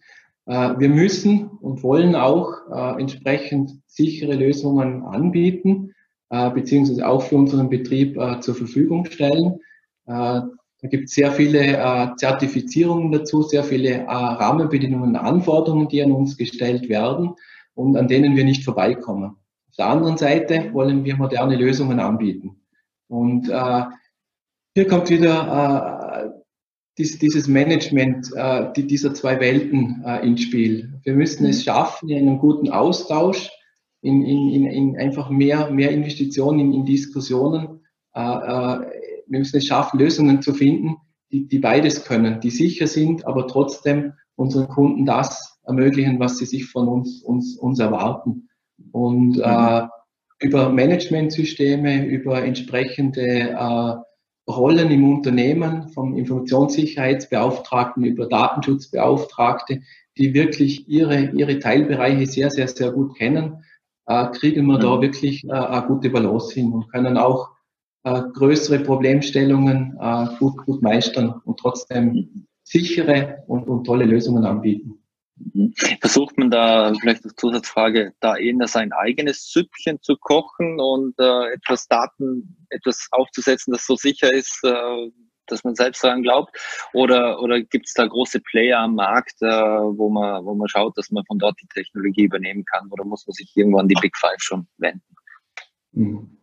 Äh, 0.47 0.79
wir 0.79 0.89
müssen 0.89 1.49
und 1.61 1.83
wollen 1.83 2.15
auch 2.15 2.53
äh, 2.71 3.01
entsprechend 3.01 3.73
sichere 3.87 4.35
Lösungen 4.35 5.03
anbieten, 5.03 5.95
äh, 6.31 6.51
beziehungsweise 6.51 7.07
auch 7.07 7.23
für 7.23 7.37
unseren 7.37 7.69
Betrieb 7.69 8.19
zur 8.41 8.55
Verfügung 8.55 9.05
stellen. 9.07 9.61
Äh, 10.07 10.41
da 10.83 10.89
gibt 10.89 11.05
es 11.05 11.15
sehr 11.15 11.31
viele 11.31 11.77
äh, 11.77 12.09
Zertifizierungen 12.17 13.13
dazu, 13.13 13.43
sehr 13.43 13.63
viele 13.63 13.91
äh, 13.91 14.05
Rahmenbedingungen, 14.05 15.15
Anforderungen, 15.15 15.89
die 15.89 16.03
an 16.03 16.11
uns 16.11 16.37
gestellt 16.37 16.89
werden 16.89 17.35
und 17.75 17.97
an 17.97 18.09
denen 18.09 18.35
wir 18.35 18.45
nicht 18.45 18.65
vorbeikommen. 18.65 19.37
Auf 19.71 19.77
der 19.77 19.87
anderen 19.87 20.19
Seite 20.19 20.75
wollen 20.75 21.05
wir 21.05 21.17
moderne 21.17 21.57
Lösungen 21.57 22.01
anbieten. 22.01 22.61
Und 23.07 23.49
äh, 23.49 23.85
hier 24.75 24.89
kommt 24.89 25.09
wieder 25.09 26.35
äh, 26.35 26.41
dies, 26.99 27.19
dieses 27.19 27.47
Management 27.47 28.33
äh, 28.35 28.73
die, 28.75 28.87
dieser 28.87 29.15
zwei 29.15 29.39
Welten 29.39 30.05
ins 30.23 30.43
Spiel. 30.43 31.01
Wir 31.05 31.15
müssen 31.15 31.47
es 31.47 31.63
schaffen, 31.63 32.09
in 32.09 32.29
einem 32.29 32.39
guten 32.39 32.71
Austausch, 32.71 33.51
in, 34.03 34.25
in, 34.25 34.51
in, 34.51 34.67
in 34.67 34.97
einfach 34.99 35.31
mehr, 35.31 35.71
mehr 35.71 35.91
Investitionen 35.93 36.59
in, 36.59 36.73
in 36.73 36.85
Diskussionen 36.85 37.81
wir 39.33 39.39
müssen 39.39 39.57
es 39.57 39.67
schaffen, 39.67 39.99
Lösungen 39.99 40.43
zu 40.43 40.53
finden, 40.53 40.97
die, 41.33 41.49
die 41.49 41.59
beides 41.59 42.05
können, 42.05 42.41
die 42.41 42.51
sicher 42.51 42.87
sind, 42.87 43.27
aber 43.27 43.49
trotzdem 43.49 44.13
unseren 44.37 44.69
Kunden 44.69 45.07
das 45.07 45.59
ermöglichen, 45.65 46.21
was 46.21 46.37
sie 46.37 46.45
sich 46.45 46.67
von 46.67 46.87
uns, 46.87 47.23
uns, 47.23 47.57
uns 47.57 47.79
erwarten. 47.79 48.49
Und 48.93 49.39
äh, 49.39 49.83
über 50.41 50.69
Managementsysteme, 50.69 52.05
über 52.07 52.45
entsprechende 52.45 53.23
äh, 53.23 53.95
Rollen 54.51 54.91
im 54.91 55.11
Unternehmen, 55.11 55.89
vom 55.89 56.15
Informationssicherheitsbeauftragten 56.17 58.05
über 58.05 58.29
Datenschutzbeauftragte, 58.29 59.81
die 60.19 60.35
wirklich 60.35 60.89
ihre, 60.89 61.31
ihre 61.31 61.59
Teilbereiche 61.59 62.27
sehr, 62.27 62.51
sehr, 62.51 62.69
sehr 62.69 62.91
gut 62.91 63.17
kennen, 63.17 63.65
äh, 64.07 64.27
kriegen 64.33 64.67
wir 64.67 64.79
da 64.79 64.97
mhm. 64.97 65.03
wirklich 65.03 65.45
äh, 65.45 65.53
eine 65.53 65.87
gute 65.87 66.11
Balance 66.11 66.53
hin 66.53 66.73
und 66.73 66.91
können 66.93 67.17
auch 67.17 67.52
äh, 68.05 68.23
größere 68.35 68.81
Problemstellungen 68.81 69.97
äh, 70.01 70.27
gut, 70.39 70.57
gut 70.65 70.83
meistern 70.83 71.41
und 71.45 71.59
trotzdem 71.59 72.47
sichere 72.63 73.43
und, 73.47 73.69
und 73.69 73.85
tolle 73.85 74.05
Lösungen 74.05 74.45
anbieten. 74.45 75.03
Mhm. 75.37 75.73
Versucht 76.01 76.39
man 76.39 76.51
da, 76.51 76.93
vielleicht 77.01 77.25
als 77.25 77.35
Zusatzfrage, 77.37 78.13
da 78.21 78.37
eher 78.37 78.67
sein 78.69 78.93
eigenes 78.93 79.51
Süppchen 79.51 80.01
zu 80.03 80.17
kochen 80.17 80.81
und 80.81 81.19
äh, 81.19 81.53
etwas 81.53 81.89
Daten, 81.89 82.67
etwas 82.71 83.09
aufzusetzen, 83.11 83.73
das 83.73 83.87
so 83.87 83.97
sicher 83.97 84.33
ist, 84.33 84.61
äh, 84.65 85.11
dass 85.47 85.65
man 85.65 85.75
selbst 85.75 86.05
daran 86.05 86.23
glaubt? 86.23 86.57
Oder, 86.93 87.41
oder 87.41 87.61
gibt 87.61 87.87
es 87.87 87.95
da 87.95 88.07
große 88.07 88.41
Player 88.41 88.81
am 88.81 88.95
Markt, 88.95 89.41
äh, 89.43 89.47
wo, 89.47 90.09
man, 90.09 90.45
wo 90.45 90.55
man 90.55 90.69
schaut, 90.69 90.97
dass 90.97 91.11
man 91.11 91.25
von 91.27 91.39
dort 91.39 91.57
die 91.61 91.69
Technologie 91.69 92.25
übernehmen 92.25 92.65
kann? 92.65 92.89
Oder 92.91 93.05
muss 93.05 93.27
man 93.27 93.35
sich 93.35 93.51
irgendwann 93.55 93.89
die 93.89 93.99
Big 94.01 94.17
Five 94.17 94.39
schon 94.39 94.67
wenden? 94.79 95.03
Mhm. 95.93 96.39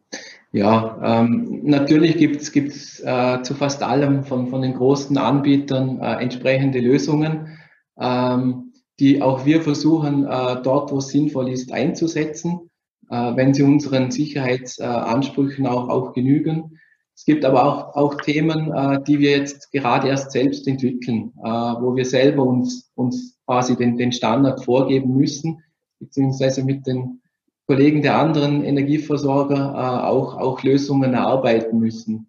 Ja, 0.51 1.21
ähm, 1.21 1.61
natürlich 1.63 2.17
gibt 2.17 2.41
es 2.41 2.99
äh, 3.01 3.41
zu 3.43 3.53
fast 3.53 3.83
allem 3.83 4.23
von, 4.23 4.47
von 4.47 4.63
den 4.63 4.73
großen 4.73 5.15
Anbietern 5.17 5.99
äh, 5.99 6.15
entsprechende 6.15 6.79
Lösungen, 6.79 7.59
ähm, 7.99 8.73
die 8.99 9.21
auch 9.21 9.45
wir 9.45 9.61
versuchen, 9.61 10.25
äh, 10.25 10.61
dort, 10.63 10.91
wo 10.91 10.97
es 10.97 11.09
sinnvoll 11.09 11.49
ist, 11.49 11.71
einzusetzen, 11.71 12.71
äh, 13.11 13.35
wenn 13.35 13.53
sie 13.53 13.61
unseren 13.61 14.09
Sicherheitsansprüchen 14.09 15.67
auch, 15.67 15.87
auch 15.87 16.13
genügen. 16.13 16.79
Es 17.15 17.25
gibt 17.25 17.45
aber 17.45 17.65
auch, 17.65 17.95
auch 17.95 18.15
Themen, 18.15 18.73
äh, 18.73 19.03
die 19.03 19.19
wir 19.19 19.37
jetzt 19.37 19.71
gerade 19.71 20.07
erst 20.07 20.31
selbst 20.31 20.67
entwickeln, 20.67 21.31
äh, 21.43 21.47
wo 21.47 21.95
wir 21.95 22.05
selber 22.05 22.43
uns, 22.43 22.91
uns 22.95 23.37
quasi 23.45 23.75
den, 23.75 23.97
den 23.97 24.11
Standard 24.11 24.63
vorgeben 24.65 25.15
müssen, 25.15 25.61
beziehungsweise 25.99 26.63
mit 26.63 26.87
den 26.87 27.21
Kollegen 27.69 28.01
der 28.01 28.17
anderen 28.17 28.63
Energieversorger 28.63 29.55
äh, 29.55 30.07
auch, 30.07 30.35
auch 30.39 30.63
Lösungen 30.63 31.13
erarbeiten 31.13 31.77
müssen. 31.77 32.25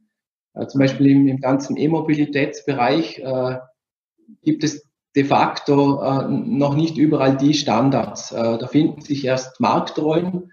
Äh, 0.52 0.66
zum 0.66 0.80
Beispiel 0.80 1.06
im, 1.06 1.28
im 1.28 1.40
ganzen 1.40 1.78
E-Mobilitätsbereich 1.78 3.20
äh, 3.20 3.56
gibt 4.42 4.64
es 4.64 4.86
de 5.16 5.24
facto 5.24 6.02
äh, 6.02 6.28
noch 6.28 6.76
nicht 6.76 6.98
überall 6.98 7.38
die 7.38 7.54
Standards. 7.54 8.32
Äh, 8.32 8.58
da 8.58 8.66
finden 8.66 9.00
sich 9.00 9.24
erst 9.24 9.60
Marktrollen, 9.60 10.52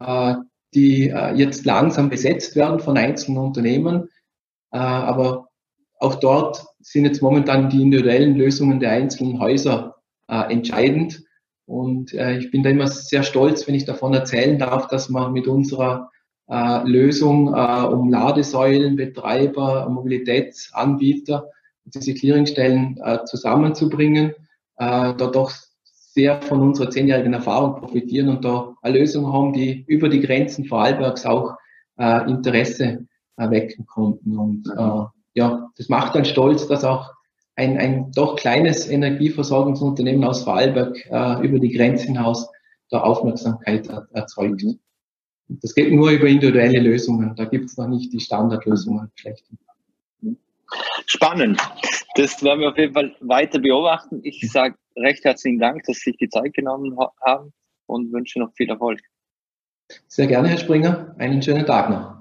äh, 0.00 0.34
die 0.74 1.04
jetzt 1.36 1.64
langsam 1.64 2.10
besetzt 2.10 2.56
werden 2.56 2.80
von 2.80 2.98
einzelnen 2.98 3.38
Unternehmen. 3.38 4.08
aber 4.70 5.46
auch 6.00 6.16
dort 6.16 6.66
sind 6.80 7.04
jetzt 7.04 7.22
momentan 7.22 7.70
die 7.70 7.80
individuellen 7.80 8.34
Lösungen 8.34 8.80
der 8.80 8.90
einzelnen 8.90 9.38
Häuser 9.38 10.02
entscheidend. 10.26 11.22
Und 11.66 12.12
äh, 12.12 12.38
ich 12.38 12.50
bin 12.50 12.62
da 12.62 12.70
immer 12.70 12.88
sehr 12.88 13.22
stolz, 13.22 13.66
wenn 13.66 13.74
ich 13.74 13.84
davon 13.84 14.12
erzählen 14.12 14.58
darf, 14.58 14.88
dass 14.88 15.08
man 15.08 15.32
mit 15.32 15.48
unserer 15.48 16.10
äh, 16.48 16.86
Lösung 16.86 17.54
äh, 17.54 17.86
um 17.86 18.10
Ladesäulen, 18.10 18.96
Betreiber, 18.96 19.88
Mobilitätsanbieter, 19.88 21.50
diese 21.86 22.14
Clearingstellen 22.14 22.98
äh, 23.02 23.24
zusammenzubringen, 23.24 24.30
äh, 24.76 25.14
da 25.14 25.26
doch 25.32 25.52
sehr 26.14 26.40
von 26.42 26.60
unserer 26.60 26.90
zehnjährigen 26.90 27.32
Erfahrung 27.32 27.76
profitieren 27.76 28.28
und 28.28 28.44
da 28.44 28.74
eine 28.82 28.98
Lösung 28.98 29.32
haben, 29.32 29.52
die 29.52 29.84
über 29.88 30.08
die 30.08 30.20
Grenzen 30.20 30.64
Vorarlbergs 30.66 31.26
auch 31.26 31.56
äh, 31.98 32.30
Interesse 32.30 33.06
erwecken 33.36 33.86
konnten. 33.86 34.38
Und 34.38 34.68
äh, 34.68 35.04
ja, 35.34 35.70
das 35.76 35.88
macht 35.88 36.14
dann 36.14 36.24
stolz, 36.24 36.68
dass 36.68 36.84
auch 36.84 37.13
ein, 37.56 37.78
ein 37.78 38.12
doch 38.12 38.36
kleines 38.36 38.88
Energieversorgungsunternehmen 38.88 40.24
aus 40.24 40.44
Vorarlberg 40.44 40.96
äh, 41.10 41.46
über 41.46 41.58
die 41.58 41.70
Grenze 41.70 42.06
hinaus 42.06 42.48
da 42.90 43.00
Aufmerksamkeit 43.00 43.88
er, 43.88 44.08
erzeugt. 44.12 44.62
Mhm. 44.62 44.78
Das 45.48 45.74
geht 45.74 45.92
nur 45.92 46.10
über 46.10 46.26
individuelle 46.26 46.80
Lösungen. 46.80 47.34
Da 47.36 47.44
gibt 47.44 47.66
es 47.66 47.76
noch 47.76 47.88
nicht 47.88 48.12
die 48.12 48.20
Standardlösungen 48.20 49.10
schlecht. 49.14 49.44
Spannend. 51.06 51.60
Das 52.16 52.42
werden 52.42 52.60
wir 52.60 52.70
auf 52.70 52.78
jeden 52.78 52.94
Fall 52.94 53.14
weiter 53.20 53.58
beobachten. 53.58 54.20
Ich 54.22 54.40
sage 54.50 54.76
recht 54.96 55.24
herzlichen 55.24 55.58
Dank, 55.58 55.82
dass 55.84 55.98
Sie 55.98 56.10
sich 56.10 56.16
die 56.16 56.28
Zeit 56.28 56.54
genommen 56.54 56.96
haben 57.20 57.52
und 57.86 58.12
wünsche 58.12 58.38
noch 58.38 58.52
viel 58.54 58.70
Erfolg. 58.70 59.00
Sehr 60.06 60.26
gerne, 60.26 60.48
Herr 60.48 60.58
Springer. 60.58 61.14
Einen 61.18 61.42
schönen 61.42 61.66
Tag 61.66 61.90
noch. 61.90 62.13